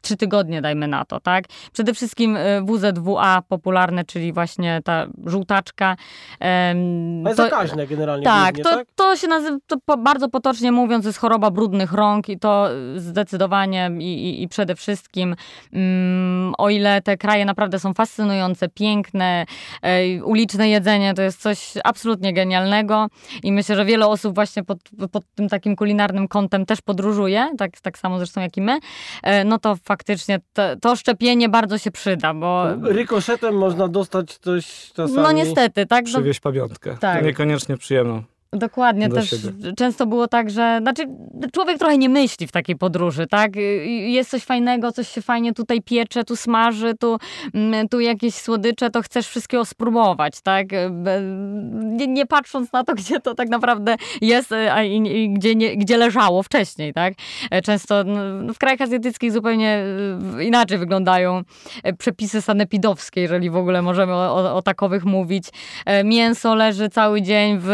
trzy 0.00 0.16
tygodnie, 0.16 0.62
dajmy 0.62 0.88
na 0.88 1.04
to, 1.04 1.20
tak? 1.20 1.44
Przede 1.72 1.94
wszystkim 1.94 2.38
WZWA 2.62 3.42
popularne, 3.48 4.04
czyli 4.04 4.32
właśnie 4.32 4.80
ta 4.84 5.06
żółtaczka. 5.26 5.96
To 6.38 7.28
jest 7.28 7.36
zakaźne 7.36 7.86
generalnie. 7.86 8.24
Tak, 8.24 8.54
głównie, 8.54 8.64
to, 8.64 8.70
tak? 8.70 8.88
to 8.94 9.16
się 9.16 9.28
nazywa, 9.28 9.58
to 9.66 9.96
bardzo 9.96 10.28
potocznie 10.28 10.72
mówiąc, 10.72 11.06
jest 11.06 11.18
choroba 11.18 11.50
brudnych 11.50 11.92
rąk 11.92 12.28
i 12.28 12.38
to 12.38 12.68
zdecydowanie 12.96 13.90
i, 13.98 14.04
i, 14.04 14.42
i 14.42 14.48
przede 14.48 14.74
wszystkim, 14.74 15.36
um, 15.72 16.54
o 16.58 16.70
ile 16.70 17.02
te 17.02 17.16
kraje 17.16 17.44
naprawdę 17.44 17.78
są 17.78 17.94
fascynujące, 17.94 18.68
piękne, 18.68 19.46
e, 19.82 20.24
uliczne 20.24 20.68
jedzenie 20.68 21.14
to 21.14 21.22
jest 21.22 21.42
coś 21.42 21.72
absolutnie 21.84 22.32
genialnego 22.32 23.06
i 23.42 23.52
myślę, 23.52 23.76
że 23.76 23.84
wiele 23.84 24.06
osób 24.06 24.34
właśnie 24.34 24.64
pod, 24.64 24.78
pod 25.12 25.24
tym 25.34 25.48
takim 25.48 25.76
kulinarnym 25.76 26.28
kątem 26.28 26.66
też 26.66 26.80
podróżuje, 26.80 27.50
tak, 27.58 27.80
tak 27.80 27.98
samo 27.98 28.18
zresztą 28.18 28.40
jak 28.40 28.56
i 28.56 28.60
my, 28.60 28.78
e, 29.22 29.44
no 29.44 29.58
to 29.58 29.76
faktycznie 29.84 30.40
to, 30.52 30.62
to 30.76 30.96
szczepienie 30.96 31.48
bardzo 31.48 31.78
się 31.78 31.90
przyda, 31.90 32.34
bo... 32.34 32.66
Rykoszet 32.82 33.33
Potem 33.40 33.54
można 33.54 33.88
dostać 33.88 34.38
coś 34.38 34.92
czasami. 34.92 35.22
No 35.22 35.32
niestety, 35.32 35.86
tak? 35.86 36.04
Przywieźć 36.04 36.40
pamiątkę. 36.40 36.96
Tak. 37.00 37.18
To 37.20 37.26
niekoniecznie 37.26 37.76
przyjemną. 37.76 38.22
Dokładnie, 38.54 39.08
też 39.08 39.30
siebie. 39.30 39.72
często 39.76 40.06
było 40.06 40.28
tak, 40.28 40.50
że 40.50 40.78
znaczy 40.82 41.02
człowiek 41.52 41.78
trochę 41.78 41.98
nie 41.98 42.08
myśli 42.08 42.46
w 42.46 42.52
takiej 42.52 42.76
podróży, 42.76 43.26
tak? 43.26 43.56
Jest 43.86 44.30
coś 44.30 44.44
fajnego, 44.44 44.92
coś 44.92 45.08
się 45.08 45.22
fajnie 45.22 45.52
tutaj 45.52 45.82
piecze, 45.82 46.24
tu 46.24 46.36
smaży, 46.36 46.94
tu, 47.00 47.18
mm, 47.54 47.88
tu 47.88 48.00
jakieś 48.00 48.34
słodycze, 48.34 48.90
to 48.90 49.02
chcesz 49.02 49.28
wszystkiego 49.28 49.64
spróbować, 49.64 50.40
tak? 50.40 50.66
Nie, 51.72 52.06
nie 52.06 52.26
patrząc 52.26 52.72
na 52.72 52.84
to, 52.84 52.94
gdzie 53.04 53.20
to 53.20 53.34
tak 53.34 53.48
naprawdę 53.48 53.96
jest, 54.20 54.52
a 54.52 54.82
i, 54.82 54.96
i 54.96 55.30
gdzie, 55.30 55.54
nie, 55.54 55.76
gdzie 55.76 55.96
leżało 55.96 56.42
wcześniej, 56.42 56.92
tak? 56.92 57.14
Często 57.64 58.04
no, 58.04 58.54
w 58.54 58.58
krajach 58.58 58.80
azjatyckich 58.80 59.32
zupełnie 59.32 59.84
inaczej 60.40 60.78
wyglądają 60.78 61.42
przepisy 61.98 62.42
sanepidowskie, 62.42 63.20
jeżeli 63.20 63.50
w 63.50 63.56
ogóle 63.56 63.82
możemy 63.82 64.12
o, 64.12 64.34
o, 64.34 64.54
o 64.54 64.62
takowych 64.62 65.04
mówić. 65.04 65.44
Mięso 66.04 66.54
leży 66.54 66.88
cały 66.88 67.22
dzień 67.22 67.58
w, 67.60 67.66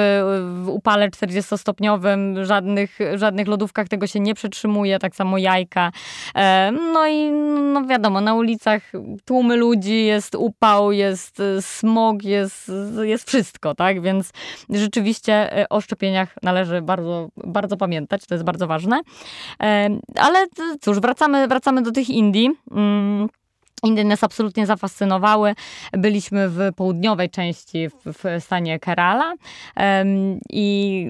w 0.65 0.70
upale 0.71 1.09
40-stopniowym, 1.09 2.45
żadnych, 2.45 2.99
żadnych 3.15 3.47
lodówkach 3.47 3.89
tego 3.89 4.07
się 4.07 4.21
nie 4.21 4.35
przetrzymuje, 4.35 4.99
tak 4.99 5.17
samo 5.17 5.39
jajka. 5.39 5.93
E, 6.35 6.73
no 6.73 7.07
i 7.07 7.31
no 7.73 7.87
wiadomo, 7.87 8.21
na 8.21 8.35
ulicach 8.35 8.93
tłumy 9.25 9.57
ludzi, 9.57 10.05
jest 10.05 10.35
upał, 10.35 10.93
jest 10.93 11.41
e, 11.41 11.63
smog, 11.63 12.23
jest, 12.23 12.73
jest 13.03 13.29
wszystko, 13.29 13.75
tak? 13.75 14.03
Więc 14.03 14.33
rzeczywiście 14.71 15.59
e, 15.59 15.69
o 15.69 15.81
szczepieniach 15.81 16.35
należy 16.43 16.83
bardzo, 16.83 17.29
bardzo 17.37 17.77
pamiętać, 17.77 18.27
to 18.27 18.35
jest 18.35 18.45
bardzo 18.45 18.67
ważne. 18.67 19.01
Ale 20.17 20.47
cóż, 20.81 21.01
wracamy, 21.01 21.49
wracamy 21.49 21.83
do 21.83 21.93
tych 21.93 22.11
Indii. 22.11 22.51
Indie 23.85 24.05
nas 24.05 24.25
absolutnie 24.25 24.67
zafascynowały. 24.67 25.55
Byliśmy 25.93 26.49
w 26.49 26.59
południowej 26.77 27.31
części, 27.31 27.89
w, 27.89 28.43
stanie 28.45 28.79
Kerala 28.79 29.35
i 30.51 31.07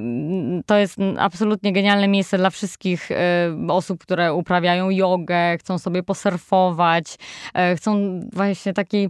to 0.66 0.76
jest 0.76 0.96
absolutnie 1.18 1.72
genialne 1.72 2.08
miejsce 2.08 2.38
dla 2.38 2.50
wszystkich 2.50 3.08
um, 3.46 3.70
osób, 3.70 4.02
które 4.02 4.34
uprawiają 4.34 4.90
jogę, 4.90 5.58
chcą 5.58 5.78
sobie 5.78 6.02
posurfować, 6.02 7.16
um, 7.54 7.76
chcą 7.76 8.20
właśnie 8.32 8.72
taki 8.72 9.08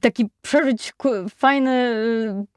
taki 0.00 0.30
przeżyć 0.42 0.92
fajny, 1.36 1.94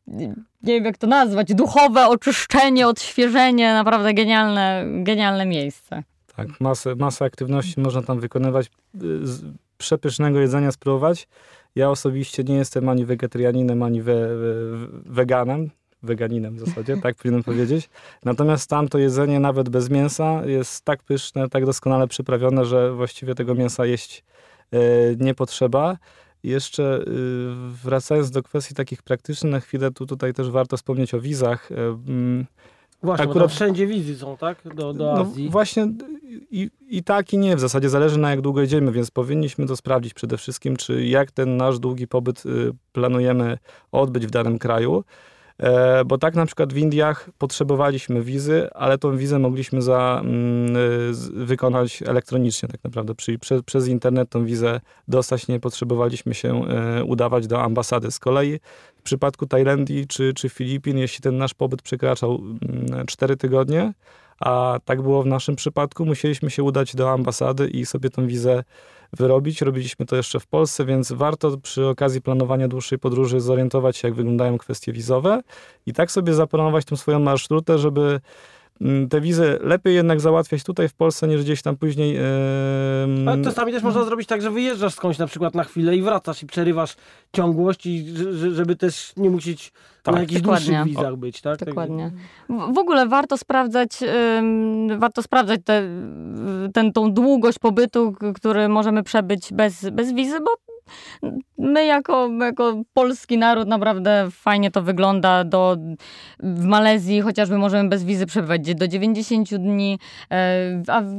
nie 0.08 0.74
wiem 0.74 0.86
jak 0.86 0.98
to 0.98 1.08
nazwać, 1.08 1.54
duchowe 1.54 2.08
oczyszczenie, 2.08 2.88
odświeżenie, 2.88 3.74
naprawdę 3.74 4.14
genialne, 4.14 4.84
genialne 4.88 5.46
miejsce. 5.46 6.04
Tak, 6.38 6.62
masę, 6.62 6.96
masę 6.96 7.26
aktywności 7.26 7.80
można 7.80 8.02
tam 8.02 8.20
wykonywać, 8.20 8.68
y, 8.96 9.00
przepysznego 9.78 10.40
jedzenia 10.40 10.72
spróbować. 10.72 11.28
Ja 11.76 11.90
osobiście 11.90 12.44
nie 12.44 12.56
jestem 12.56 12.90
ani 12.90 13.06
wegetarianinem, 13.06 13.84
ani 13.84 14.02
we, 14.02 14.14
we, 14.14 14.54
weganem, 15.06 15.70
weganinem 16.04 16.56
w 16.56 16.60
zasadzie, 16.60 16.98
tak 16.98 17.16
powinienem 17.18 17.44
powiedzieć. 17.44 17.90
Natomiast 18.26 18.70
tam 18.70 18.88
to 18.88 18.98
jedzenie 18.98 19.40
nawet 19.40 19.70
bez 19.70 19.90
mięsa 19.90 20.46
jest 20.46 20.86
tak 20.86 21.04
pyszne, 21.04 21.50
tak 21.50 21.66
doskonale 21.66 22.08
przyprawione, 22.08 22.66
że 22.66 22.94
właściwie 22.94 23.36
tego 23.36 23.56
mięsa 23.56 23.86
jeść 23.86 24.24
y, 24.74 24.78
nie 25.20 25.34
potrzeba. 25.34 25.98
Jeszcze 26.44 27.00
y, 27.02 27.04
wracając 27.84 28.32
do 28.32 28.44
kwestii 28.44 28.76
takich 28.76 29.04
praktycznych 29.04 29.52
na 29.52 29.60
chwilę, 29.60 29.92
tu 29.92 30.06
tutaj 30.06 30.34
też 30.34 30.50
warto 30.50 30.78
wspomnieć 30.78 31.14
o 31.14 31.22
wizach. 31.22 31.70
Mm, 32.08 32.46
Właśnie, 33.04 33.26
Akurat 33.26 33.52
wszędzie 33.52 33.88
wizy 33.88 34.18
są, 34.18 34.38
tak? 34.38 34.76
Do, 34.76 34.94
do 34.94 34.94
no 34.94 35.12
Azji. 35.22 35.46
No 35.46 35.52
właśnie 35.52 35.88
i, 36.52 36.70
i 36.88 37.04
tak 37.04 37.34
i 37.34 37.38
nie. 37.38 37.56
W 37.56 37.60
zasadzie 37.60 37.90
zależy 37.90 38.20
na 38.20 38.30
jak 38.30 38.42
długo 38.42 38.62
idziemy, 38.62 38.92
więc 38.92 39.12
powinniśmy 39.12 39.66
to 39.66 39.76
sprawdzić 39.76 40.14
przede 40.14 40.38
wszystkim, 40.38 40.78
czy 40.78 41.06
jak 41.06 41.32
ten 41.32 41.58
nasz 41.58 41.80
długi 41.80 42.08
pobyt 42.08 42.46
y, 42.46 42.72
planujemy 42.92 43.58
odbyć 43.92 44.28
w 44.28 44.32
danym 44.32 44.60
kraju. 44.60 45.04
E, 45.60 46.06
bo 46.06 46.18
tak 46.18 46.36
na 46.36 46.46
przykład 46.46 46.74
w 46.74 46.78
Indiach 46.78 47.30
potrzebowaliśmy 47.38 48.22
wizy, 48.22 48.70
ale 48.74 48.98
tą 48.98 49.18
wizę 49.18 49.40
mogliśmy 49.40 49.82
za, 49.82 50.22
mm, 50.24 50.76
y, 50.76 51.46
wykonać 51.46 52.02
elektronicznie 52.02 52.70
tak 52.70 52.84
naprawdę. 52.84 53.16
Czyli 53.16 53.40
prze, 53.40 53.64
przez 53.64 53.88
internet 53.88 54.30
tą 54.30 54.46
wizę 54.46 54.82
dostać 55.08 55.48
nie 55.48 55.60
potrzebowaliśmy 55.60 56.34
się 56.34 56.66
e, 56.68 57.04
udawać 57.04 57.48
do 57.48 57.62
ambasady. 57.62 58.12
Z 58.12 58.20
kolei 58.20 58.60
przypadku 59.08 59.46
Tajlandii 59.46 60.08
czy, 60.08 60.34
czy 60.34 60.50
Filipin, 60.50 60.98
jeśli 60.98 61.22
ten 61.22 61.38
nasz 61.38 61.54
pobyt 61.54 61.82
przekraczał 61.82 62.42
4 63.08 63.32
mm, 63.32 63.38
tygodnie, 63.38 63.94
a 64.40 64.80
tak 64.86 65.02
było 65.02 65.24
w 65.24 65.26
naszym 65.26 65.56
przypadku, 65.56 66.06
musieliśmy 66.06 66.50
się 66.50 66.64
udać 66.64 66.96
do 66.96 67.12
ambasady 67.12 67.68
i 67.68 67.86
sobie 67.86 68.10
tą 68.10 68.28
wizę 68.28 68.64
wyrobić. 69.14 69.62
Robiliśmy 69.62 70.06
to 70.06 70.16
jeszcze 70.16 70.40
w 70.40 70.48
Polsce, 70.48 70.86
więc 70.86 71.12
warto 71.12 71.58
przy 71.58 71.86
okazji 71.86 72.22
planowania 72.22 72.68
dłuższej 72.68 73.00
podróży 73.00 73.42
zorientować 73.42 73.98
się, 73.98 74.08
jak 74.08 74.16
wyglądają 74.16 74.58
kwestie 74.58 74.94
wizowe 74.94 75.42
i 75.86 75.94
tak 75.94 76.12
sobie 76.12 76.34
zaplanować 76.34 76.86
tą 76.86 76.96
swoją 76.96 77.20
marszrutę, 77.20 77.78
żeby 77.78 78.20
te 79.10 79.22
wizy 79.22 79.60
lepiej 79.62 79.96
jednak 79.96 80.20
załatwiać 80.20 80.64
tutaj 80.64 80.90
w 80.90 80.94
Polsce, 80.94 81.28
niż 81.28 81.44
gdzieś 81.44 81.62
tam 81.62 81.78
później. 81.78 82.14
Yy, 82.14 82.22
Ale 83.32 83.44
czasami 83.44 83.72
też 83.72 83.84
można 83.84 84.04
zrobić 84.04 84.28
tak, 84.28 84.42
że 84.42 84.52
wyjeżdżasz 84.52 84.94
skądś 84.94 85.18
na 85.18 85.28
przykład 85.28 85.56
na 85.56 85.64
chwilę 85.64 85.96
i 85.96 86.02
wracasz 86.02 86.44
i 86.44 86.46
przerywasz 86.46 86.96
ciągłość, 87.34 87.86
i, 87.86 88.06
żeby 88.54 88.76
też 88.76 89.14
nie 89.18 89.30
musieć 89.30 89.72
tak, 90.04 90.16
na 90.16 90.22
jakichś 90.22 90.42
dokładnie. 90.42 90.66
dłuższych 90.68 90.98
wizach 90.98 91.16
być, 91.16 91.42
tak? 91.42 91.66
Dokładnie. 91.66 92.12
W, 92.50 92.78
ogóle 92.78 93.08
warto 93.08 93.38
sprawdzać, 93.38 94.00
warto 94.98 95.22
sprawdzać 95.22 95.60
te, 95.66 95.84
ten, 96.74 96.94
tą 96.94 97.14
długość 97.14 97.60
pobytu, 97.60 98.14
który 98.36 98.70
możemy 98.70 99.04
przebyć 99.04 99.54
bez, 99.54 99.90
bez 99.90 100.14
wizy, 100.14 100.40
bo 100.40 100.68
my 101.58 101.86
jako, 101.86 102.30
jako 102.42 102.82
polski 102.94 103.38
naród 103.38 103.68
naprawdę 103.68 104.28
fajnie 104.32 104.72
to 104.72 104.82
wygląda. 104.82 105.44
Do, 105.44 105.78
w 106.40 106.64
Malezji 106.64 107.22
chociażby 107.22 107.58
możemy 107.58 107.90
bez 107.90 108.04
wizy 108.04 108.26
przebywać 108.26 108.76
do 108.76 108.88
90 108.88 109.56
dni, 109.56 110.00
e, 110.32 110.84
a 110.88 111.02
w 111.02 111.14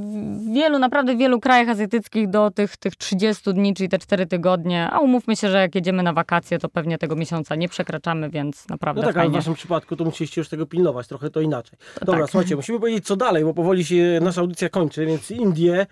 wielu, 0.54 0.78
naprawdę 0.78 1.16
wielu 1.16 1.40
krajach 1.40 1.68
azjatyckich 1.68 2.30
do 2.30 2.50
tych, 2.50 2.76
tych 2.76 2.96
30 2.96 3.54
dni, 3.54 3.74
czyli 3.74 3.88
te 3.88 3.98
4 3.98 4.26
tygodnie, 4.26 4.90
a 4.90 4.98
umówmy 5.00 5.36
się, 5.36 5.50
że 5.50 5.58
jak 5.58 5.74
jedziemy 5.74 6.02
na 6.02 6.12
wakacje, 6.12 6.58
to 6.58 6.68
pewnie 6.68 6.98
tego 6.98 7.16
miesiąca 7.16 7.54
nie 7.54 7.68
przekraczamy, 7.68 8.30
więc 8.30 8.68
naprawdę 8.68 9.00
No 9.00 9.06
tak, 9.06 9.14
fajnie. 9.14 9.24
ale 9.30 9.32
w 9.32 9.34
waszym 9.44 9.54
przypadku 9.54 9.96
to 9.96 10.04
musieliście 10.04 10.40
już 10.40 10.48
tego 10.48 10.66
pilnować, 10.66 11.08
trochę 11.08 11.30
to 11.30 11.40
inaczej. 11.40 11.78
Dobra, 12.04 12.20
tak. 12.20 12.30
słuchajcie, 12.30 12.56
musimy 12.56 12.80
powiedzieć 12.80 13.06
co 13.06 13.16
dalej, 13.16 13.44
bo 13.44 13.54
powoli 13.54 13.84
się 13.84 14.18
nasza 14.22 14.40
audycja 14.40 14.68
kończy, 14.68 15.06
więc 15.06 15.30
Indie, 15.30 15.86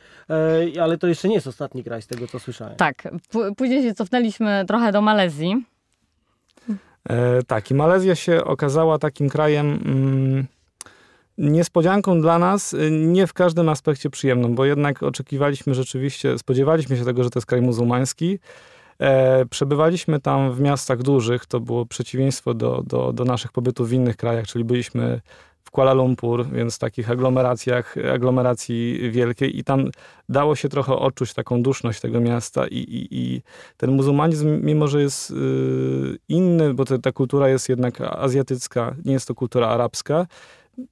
e, 0.77 0.83
ale 0.83 0.99
to 0.99 1.07
jeszcze 1.07 1.29
nie 1.29 1.35
jest 1.35 1.47
ostatni 1.47 1.85
kraj 1.85 2.03
z 2.03 2.07
tego, 2.07 2.27
co 2.27 2.39
słyszałem. 2.39 2.77
Tak, 2.77 3.09
później 3.57 3.83
się 3.83 3.95
cofnęliśmy 3.95 4.36
trochę 4.67 4.93
do 4.93 5.03
Malezji. 5.03 5.65
E, 7.09 7.43
tak, 7.43 7.71
i 7.71 7.75
Malezja 7.75 8.15
się 8.15 8.45
okazała 8.45 8.99
takim 8.99 9.29
krajem 9.29 9.67
mm, 9.85 10.47
niespodzianką 11.39 12.21
dla 12.21 12.39
nas, 12.39 12.73
y, 12.73 12.91
nie 12.91 13.27
w 13.27 13.33
każdym 13.33 13.69
aspekcie 13.69 14.11
przyjemną, 14.11 14.55
bo 14.55 14.65
jednak 14.65 15.03
oczekiwaliśmy 15.03 15.75
rzeczywiście, 15.75 16.39
spodziewaliśmy 16.39 16.97
się 16.97 17.05
tego, 17.05 17.25
że 17.25 17.31
to 17.31 17.39
jest 17.39 17.47
kraj 17.47 17.63
muzułmański. 17.63 18.39
E, 18.99 19.47
przebywaliśmy 19.47 20.21
tam 20.21 20.53
w 20.53 20.61
miastach 20.61 21.03
dużych, 21.03 21.47
to 21.47 21.61
było 21.61 21.87
przeciwieństwo 21.87 22.55
do, 22.55 22.83
do, 22.87 23.13
do 23.13 23.25
naszych 23.25 23.53
pobytów 23.53 23.89
w 23.89 23.93
innych 23.93 24.17
krajach, 24.17 24.47
czyli 24.47 24.65
byliśmy 24.65 25.21
w 25.67 25.71
Kuala 25.71 25.93
Lumpur, 25.93 26.47
więc 26.51 26.77
w 26.77 26.79
takich 26.79 27.11
aglomeracjach, 27.11 27.95
aglomeracji 28.15 29.11
wielkiej 29.11 29.59
i 29.59 29.65
tam 29.65 29.91
dało 30.29 30.57
się 30.57 30.69
trochę 30.69 30.97
odczuć 30.97 31.35
taką 31.35 31.63
duszność 31.63 32.01
tego 32.01 32.21
miasta 32.21 32.67
i, 32.67 32.77
i, 32.77 33.09
i 33.11 33.43
ten 33.77 33.93
muzułmanizm, 33.93 34.61
mimo 34.63 34.89
że 34.89 35.03
jest 35.03 35.31
yy, 35.31 36.19
inny, 36.29 36.75
bo 36.75 36.85
ta 36.85 37.13
kultura 37.13 37.49
jest 37.49 37.69
jednak 37.69 38.01
azjatycka, 38.01 38.95
nie 39.05 39.13
jest 39.13 39.29
to 39.29 39.35
kultura 39.35 39.69
arabska, 39.69 40.27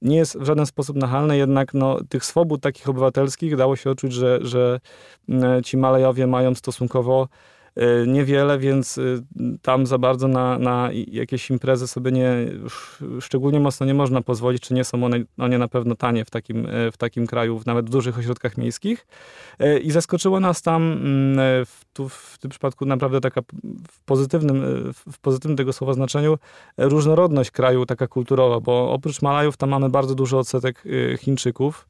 nie 0.01 0.17
jest 0.17 0.39
w 0.39 0.45
żaden 0.45 0.65
sposób 0.65 0.95
nachalne, 0.95 1.37
jednak 1.37 1.73
no, 1.73 1.97
tych 2.09 2.25
swobód 2.25 2.61
takich 2.61 2.89
obywatelskich 2.89 3.55
dało 3.55 3.75
się 3.75 3.89
odczuć, 3.89 4.13
że, 4.13 4.39
że 4.41 4.79
mm, 5.29 5.63
ci 5.63 5.77
Malejowie 5.77 6.27
mają 6.27 6.55
stosunkowo 6.55 7.27
Y, 7.27 7.64
niewiele, 8.07 8.59
więc 8.59 8.97
y, 8.97 9.23
tam 9.61 9.85
za 9.85 9.97
bardzo 9.97 10.27
na, 10.27 10.59
na 10.59 10.89
jakieś 11.07 11.49
imprezy 11.49 11.87
sobie 11.87 12.11
nie, 12.11 12.35
szczególnie 13.19 13.59
mocno 13.59 13.85
nie 13.85 13.93
można 13.93 14.21
pozwolić, 14.21 14.61
czy 14.63 14.73
nie 14.73 14.83
są 14.83 15.03
one, 15.03 15.19
one 15.37 15.57
na 15.57 15.67
pewno 15.67 15.95
tanie 15.95 16.25
w 16.25 16.29
takim, 16.29 16.65
y, 16.65 16.91
w 16.91 16.97
takim 16.97 17.27
kraju, 17.27 17.61
nawet 17.65 17.85
w 17.85 17.89
dużych 17.89 18.19
ośrodkach 18.19 18.57
miejskich. 18.57 19.07
I 19.81 19.91
zaskoczyło 19.91 20.39
nas 20.39 20.61
tam 20.61 20.91
mm, 20.91 21.65
w, 21.65 21.81
tu 21.93 22.09
w 22.09 22.37
tym 22.39 22.51
przypadku 22.51 22.85
naprawdę 22.85 23.21
taka 23.21 23.41
w 23.91 23.99
pozytywnym, 24.05 24.63
w 24.93 25.19
pozytywnym 25.19 25.57
tego 25.57 25.73
słowa 25.73 25.93
znaczeniu 25.93 26.37
różnorodność 26.77 27.51
kraju 27.51 27.85
taka 27.85 28.07
kulturowa, 28.07 28.59
bo 28.59 28.91
oprócz 28.91 29.21
Malajów 29.21 29.57
tam 29.57 29.69
mamy 29.69 29.89
bardzo 29.89 30.15
duży 30.15 30.37
odsetek 30.37 30.83
Chińczyków. 31.19 31.87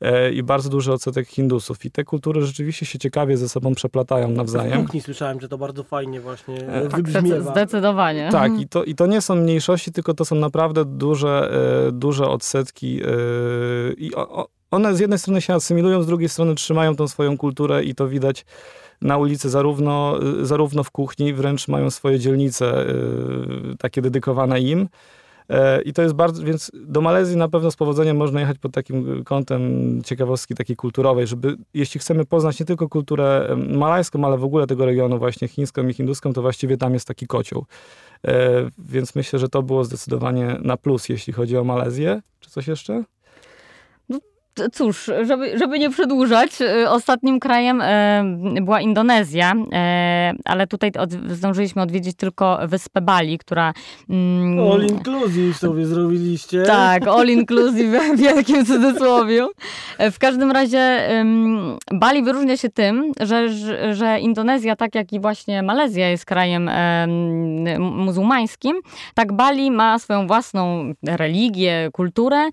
E, 0.00 0.32
i 0.32 0.42
bardzo 0.42 0.70
duży 0.70 0.92
odsetek 0.92 1.28
Hindusów. 1.28 1.84
I 1.84 1.90
te 1.90 2.04
kultury 2.04 2.42
rzeczywiście 2.42 2.86
się 2.86 2.98
ciekawie 2.98 3.36
ze 3.36 3.48
sobą 3.48 3.74
przeplatają 3.74 4.28
nawzajem. 4.28 4.82
W 4.82 4.84
kuchni 4.84 5.00
słyszałem, 5.00 5.40
że 5.40 5.48
to 5.48 5.58
bardzo 5.58 5.82
fajnie 5.82 6.20
właśnie 6.20 6.54
e, 6.54 6.88
tak, 6.88 7.02
wybrzmiewa. 7.02 7.52
Zdecydowanie. 7.52 8.28
Tak, 8.32 8.60
i 8.60 8.68
to, 8.68 8.84
i 8.84 8.94
to 8.94 9.06
nie 9.06 9.20
są 9.20 9.34
mniejszości, 9.34 9.92
tylko 9.92 10.14
to 10.14 10.24
są 10.24 10.36
naprawdę 10.36 10.84
duże, 10.84 11.50
e, 11.88 11.92
duże 11.92 12.28
odsetki 12.28 13.00
i 13.96 14.10
one 14.70 14.96
z 14.96 15.00
jednej 15.00 15.18
strony 15.18 15.40
się 15.40 15.54
asymilują, 15.54 16.02
z 16.02 16.06
drugiej 16.06 16.28
strony 16.28 16.54
trzymają 16.54 16.96
tą 16.96 17.08
swoją 17.08 17.38
kulturę 17.38 17.84
i 17.84 17.94
to 17.94 18.08
widać 18.08 18.44
na 19.00 19.18
ulicy 19.18 19.50
zarówno, 19.50 20.18
zarówno 20.42 20.84
w 20.84 20.90
kuchni, 20.90 21.34
wręcz 21.34 21.68
mają 21.68 21.90
swoje 21.90 22.18
dzielnice 22.18 22.86
takie 23.78 24.02
dedykowane 24.02 24.60
im. 24.60 24.88
E, 25.48 25.82
I 25.82 25.92
to 25.92 26.02
jest 26.02 26.14
bardzo, 26.14 26.44
więc 26.44 26.70
do 26.74 27.00
Malezji 27.00 27.36
na 27.36 27.48
pewno 27.48 27.70
z 27.70 27.76
powodzeniem 27.76 28.16
można 28.16 28.40
jechać 28.40 28.58
pod 28.58 28.72
takim 28.72 29.24
kątem 29.24 30.02
ciekawostki 30.04 30.54
takiej 30.54 30.76
kulturowej, 30.76 31.26
żeby 31.26 31.56
jeśli 31.74 32.00
chcemy 32.00 32.24
poznać 32.24 32.60
nie 32.60 32.66
tylko 32.66 32.88
kulturę 32.88 33.56
malajską, 33.68 34.24
ale 34.24 34.38
w 34.38 34.44
ogóle 34.44 34.66
tego 34.66 34.86
regionu 34.86 35.18
właśnie 35.18 35.48
chińską 35.48 35.88
i 35.88 35.94
hinduską, 35.94 36.32
to 36.32 36.42
właściwie 36.42 36.76
tam 36.76 36.94
jest 36.94 37.08
taki 37.08 37.26
kocioł. 37.26 37.64
E, 38.26 38.70
więc 38.78 39.14
myślę, 39.14 39.38
że 39.38 39.48
to 39.48 39.62
było 39.62 39.84
zdecydowanie 39.84 40.56
na 40.62 40.76
plus, 40.76 41.08
jeśli 41.08 41.32
chodzi 41.32 41.56
o 41.56 41.64
Malezję. 41.64 42.22
Czy 42.40 42.50
coś 42.50 42.68
jeszcze? 42.68 43.04
Cóż, 44.72 45.10
żeby, 45.22 45.58
żeby 45.58 45.78
nie 45.78 45.90
przedłużać, 45.90 46.60
y, 46.60 46.90
ostatnim 46.90 47.40
krajem 47.40 47.80
e, 47.82 48.24
była 48.62 48.80
Indonezja, 48.80 49.52
e, 49.72 50.32
ale 50.44 50.66
tutaj 50.66 50.90
od, 50.98 51.10
zdążyliśmy 51.12 51.82
odwiedzić 51.82 52.16
tylko 52.16 52.58
wyspę 52.68 53.00
Bali, 53.00 53.38
która... 53.38 53.74
Mm, 54.10 54.72
all 54.72 54.86
inclusive 54.86 55.56
sobie 55.56 55.86
zrobiliście. 55.86 56.62
Tak, 56.62 57.08
all 57.08 57.28
inclusive 57.28 58.16
w 58.16 58.16
wielkim 58.22 58.66
cudzysłowie. 58.66 59.46
W 59.98 60.18
każdym 60.18 60.50
razie 60.50 61.08
Bali 61.92 62.22
wyróżnia 62.22 62.56
się 62.56 62.68
tym, 62.68 63.12
że, 63.20 63.48
że 63.94 64.20
Indonezja, 64.20 64.76
tak 64.76 64.94
jak 64.94 65.12
i 65.12 65.20
właśnie 65.20 65.62
Malezja 65.62 66.08
jest 66.08 66.24
krajem 66.24 66.70
muzułmańskim, 67.78 68.80
tak 69.14 69.32
Bali 69.32 69.70
ma 69.70 69.98
swoją 69.98 70.26
własną 70.26 70.92
religię, 71.02 71.88
kulturę, 71.92 72.48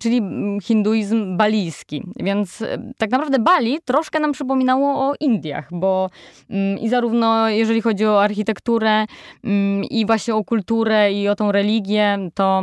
czyli 0.00 0.20
hinduizm 0.62 1.13
balijski. 1.36 2.02
Więc 2.16 2.62
e, 2.62 2.92
tak 2.98 3.10
naprawdę 3.10 3.38
Bali 3.38 3.78
troszkę 3.84 4.20
nam 4.20 4.32
przypominało 4.32 5.08
o 5.08 5.14
Indiach, 5.20 5.68
bo 5.72 6.10
mm, 6.50 6.78
i 6.78 6.88
zarówno 6.88 7.48
jeżeli 7.48 7.82
chodzi 7.82 8.06
o 8.06 8.22
architekturę 8.22 9.06
mm, 9.44 9.84
i 9.84 10.06
właśnie 10.06 10.34
o 10.34 10.44
kulturę 10.44 11.12
i 11.12 11.28
o 11.28 11.36
tą 11.36 11.52
religię, 11.52 12.18
to 12.34 12.62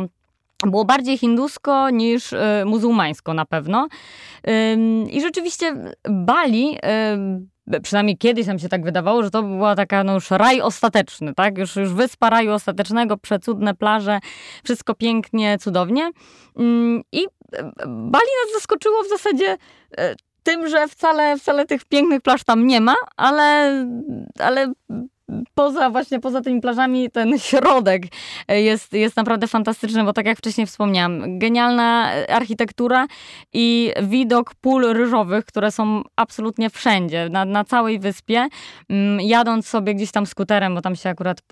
było 0.66 0.84
bardziej 0.84 1.18
hindusko 1.18 1.90
niż 1.90 2.32
y, 2.32 2.38
muzułmańsko 2.66 3.34
na 3.34 3.44
pewno. 3.44 3.88
I 5.10 5.20
rzeczywiście 5.20 5.74
Bali 6.10 6.78
przynajmniej 7.82 8.18
kiedyś 8.18 8.46
nam 8.46 8.58
się 8.58 8.68
tak 8.68 8.84
wydawało, 8.84 9.22
że 9.22 9.30
to 9.30 9.42
była 9.42 9.76
taka 9.76 10.04
no 10.04 10.14
już 10.14 10.30
raj 10.30 10.60
ostateczny, 10.60 11.34
tak? 11.34 11.58
Już, 11.58 11.76
już 11.76 11.92
wyspa 11.92 12.30
raju 12.30 12.52
ostatecznego, 12.52 13.16
przecudne 13.16 13.74
plaże, 13.74 14.18
wszystko 14.64 14.94
pięknie, 14.94 15.58
cudownie. 15.58 16.10
I 17.12 17.26
Bali 17.86 18.30
nas 18.44 18.54
zaskoczyło 18.54 19.02
w 19.02 19.08
zasadzie 19.08 19.56
e, 19.98 20.14
tym, 20.42 20.68
że 20.68 20.88
wcale, 20.88 21.38
wcale 21.38 21.66
tych 21.66 21.84
pięknych 21.84 22.22
plaż 22.22 22.44
tam 22.44 22.66
nie 22.66 22.80
ma, 22.80 22.94
ale, 23.16 23.72
ale 24.38 24.72
poza 25.54 25.90
właśnie 25.90 26.20
poza 26.20 26.40
tymi 26.40 26.60
plażami 26.60 27.10
ten 27.10 27.38
środek 27.48 28.02
jest, 28.48 28.92
jest 28.92 29.16
naprawdę 29.16 29.46
fantastyczny, 29.46 30.04
bo 30.04 30.12
tak 30.12 30.26
jak 30.26 30.38
wcześniej 30.38 30.66
wspomniałam, 30.66 31.38
genialna 31.38 32.10
architektura 32.28 33.06
i 33.52 33.92
widok 34.02 34.54
pól 34.54 34.92
ryżowych, 34.92 35.44
które 35.44 35.70
są 35.70 36.02
absolutnie 36.16 36.70
wszędzie, 36.70 37.28
na, 37.30 37.44
na 37.44 37.64
całej 37.64 37.98
wyspie. 37.98 38.48
Mm, 38.88 39.20
jadąc 39.20 39.68
sobie 39.68 39.94
gdzieś 39.94 40.12
tam 40.12 40.26
skuterem, 40.26 40.74
bo 40.74 40.80
tam 40.80 40.96
się 40.96 41.10
akurat 41.10 41.42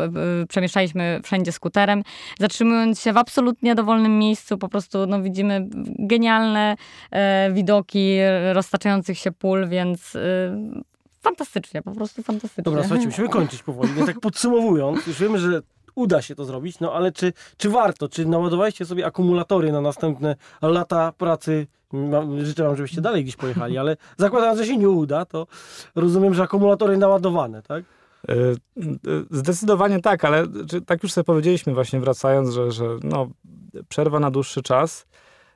przemieszczaliśmy 0.48 1.20
wszędzie 1.24 1.52
skuterem, 1.52 2.02
zatrzymując 2.38 3.00
się 3.00 3.12
w 3.12 3.16
absolutnie 3.16 3.74
dowolnym 3.74 4.18
miejscu, 4.18 4.58
po 4.58 4.68
prostu 4.68 5.06
no, 5.06 5.22
widzimy 5.22 5.68
genialne 5.98 6.76
e, 7.10 7.52
widoki 7.52 8.16
roztaczających 8.52 9.18
się 9.18 9.32
pól, 9.32 9.68
więc 9.68 10.16
e, 10.16 10.20
fantastycznie, 11.20 11.82
po 11.82 11.92
prostu 11.92 12.22
fantastycznie. 12.22 12.64
Dobra, 12.64 12.82
słuchajcie, 12.82 13.06
musimy 13.06 13.28
kończyć 13.38 13.62
powoli. 13.62 13.92
Więc 13.92 14.06
tak 14.06 14.20
podsumowując, 14.20 15.06
już 15.06 15.20
wiemy, 15.20 15.38
że 15.38 15.62
uda 15.94 16.22
się 16.22 16.34
to 16.34 16.44
zrobić, 16.44 16.80
no 16.80 16.92
ale 16.92 17.12
czy, 17.12 17.32
czy 17.56 17.70
warto? 17.70 18.08
Czy 18.08 18.26
naładowaliście 18.26 18.86
sobie 18.86 19.06
akumulatory 19.06 19.72
na 19.72 19.80
następne 19.80 20.36
lata 20.62 21.12
pracy? 21.12 21.66
Życzę 22.42 22.64
wam, 22.64 22.76
żebyście 22.76 23.00
dalej 23.00 23.22
gdzieś 23.22 23.36
pojechali, 23.36 23.78
ale 23.78 23.96
zakładając, 24.16 24.58
że 24.58 24.66
się 24.66 24.76
nie 24.76 24.88
uda, 24.88 25.24
to 25.24 25.46
rozumiem, 25.94 26.34
że 26.34 26.42
akumulatory 26.42 26.96
naładowane, 26.96 27.62
tak? 27.62 27.84
E, 28.28 28.34
e, 28.34 28.54
zdecydowanie 29.30 30.00
tak, 30.00 30.24
ale 30.24 30.46
tak 30.86 31.02
już 31.02 31.12
sobie 31.12 31.24
powiedzieliśmy 31.24 31.74
właśnie 31.74 32.00
wracając, 32.00 32.50
że, 32.50 32.72
że 32.72 32.84
no, 33.02 33.30
przerwa 33.88 34.20
na 34.20 34.30
dłuższy 34.30 34.62
czas 34.62 35.06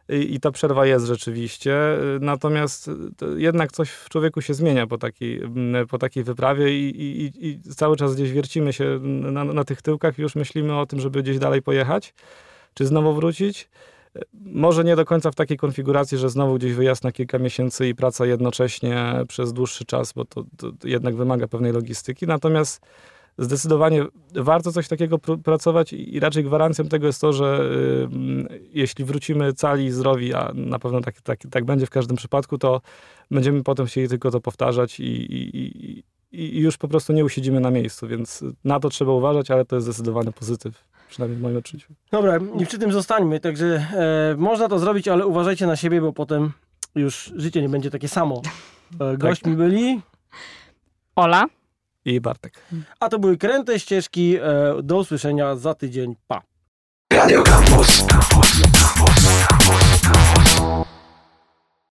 i, 0.09 0.35
i 0.35 0.41
ta 0.41 0.51
przerwa 0.51 0.87
jest 0.87 1.07
rzeczywiście. 1.07 1.77
Natomiast 2.21 2.91
jednak 3.37 3.73
coś 3.73 3.91
w 3.91 4.09
człowieku 4.09 4.43
się 4.43 4.55
zmienia 4.55 4.87
po 4.87 4.99
takiej, 4.99 5.43
po 5.91 5.99
takiej 5.99 6.25
wyprawie 6.25 6.79
i, 6.79 7.01
i, 7.01 7.49
i 7.49 7.61
cały 7.61 7.97
czas 7.97 8.15
gdzieś 8.15 8.33
wiercimy 8.33 8.73
się 8.73 8.99
na, 9.03 9.45
na 9.45 9.65
tych 9.65 9.83
tyłkach 9.83 10.19
i 10.19 10.23
już 10.23 10.35
myślimy 10.35 10.79
o 10.79 10.87
tym, 10.87 11.01
żeby 11.01 11.23
gdzieś 11.23 11.39
dalej 11.39 11.63
pojechać, 11.63 12.15
czy 12.75 12.87
znowu 12.87 13.15
wrócić. 13.15 13.69
Może 14.33 14.85
nie 14.85 14.97
do 14.97 15.05
końca 15.05 15.31
w 15.31 15.35
takiej 15.35 15.57
konfiguracji, 15.57 16.19
że 16.19 16.31
znowu 16.31 16.55
gdzieś 16.55 16.73
wyjazd 16.73 17.05
na 17.05 17.13
kilka 17.13 17.39
miesięcy 17.39 17.89
i 17.89 17.95
praca 17.95 18.27
jednocześnie 18.27 19.15
przez 19.29 19.53
dłuższy 19.53 19.85
czas, 19.85 20.13
bo 20.13 20.25
to, 20.25 20.45
to 20.57 20.73
jednak 20.85 21.17
wymaga 21.17 21.49
pewnej 21.49 21.73
logistyki. 21.73 22.27
Natomiast 22.27 22.81
zdecydowanie 23.39 24.05
warto 24.35 24.73
coś 24.73 24.89
takiego 24.89 25.19
pr 25.19 25.39
pracować 25.43 25.93
i 25.93 26.21
raczej 26.21 26.45
gwarancją 26.45 26.85
tego 26.85 27.07
jest 27.07 27.21
to, 27.21 27.33
że 27.33 27.71
y, 28.53 28.61
jeśli 28.73 29.05
wrócimy 29.05 29.53
cali 29.53 29.85
i 29.85 29.91
zdrowi, 29.91 30.35
a 30.35 30.53
na 30.55 30.79
pewno 30.79 31.01
tak, 31.01 31.21
tak, 31.21 31.39
tak 31.51 31.65
będzie 31.65 31.87
w 31.87 31.91
każdym 31.91 32.17
przypadku, 32.17 32.59
to 32.59 32.81
będziemy 33.31 33.63
potem 33.63 33.87
chcieli 33.87 34.09
tylko 34.09 34.31
to 34.31 34.41
powtarzać 34.41 35.01
i, 35.01 35.05
i, 35.05 35.57
i, 35.57 36.05
i 36.33 36.61
już 36.61 36.77
po 36.77 36.89
prostu 36.89 37.13
nie 37.13 37.25
usiedzimy 37.25 37.61
na 37.61 37.71
miejscu, 37.71 38.09
więc 38.09 38.45
na 38.65 38.81
to 38.81 38.89
trzeba 38.89 39.13
uważać, 39.13 39.51
ale 39.51 39.65
to 39.65 39.77
jest 39.77 39.87
zdecydowany 39.87 40.33
pozytyw, 40.33 40.85
przynajmniej 41.09 41.39
w 41.39 41.43
moim 41.43 41.57
odczuciu. 41.57 41.95
Dobra, 42.11 42.39
nie 42.55 42.67
przy 42.67 42.79
tym 42.79 42.93
zostańmy, 42.93 43.41
także 43.41 43.87
e, 44.33 44.37
można 44.39 44.69
to 44.69 44.79
zrobić, 44.79 45.09
ale 45.09 45.27
uważajcie 45.27 45.67
na 45.67 45.77
siebie, 45.77 46.01
bo 46.01 46.13
potem 46.13 46.53
już 46.95 47.33
życie 47.37 47.63
nie 47.63 47.69
będzie 47.69 47.91
takie 47.91 48.09
samo. 48.09 48.43
E, 49.01 49.17
gośćmi 49.17 49.51
tak. 49.51 49.59
byli 49.59 50.01
Ola 51.17 51.45
i 52.05 52.21
Bartek. 52.21 52.61
A 53.01 53.09
to 53.09 53.19
były 53.19 53.37
kręte 53.37 53.81
ścieżki. 53.81 54.37
E, 54.37 54.43
do 54.83 54.97
usłyszenia 54.97 55.57
za 55.57 55.75
tydzień. 55.75 56.17
Pa. 56.27 56.43
Radio 57.13 57.43
Campus. 57.43 58.03
Campus. 58.07 58.63
Campus. 58.63 59.54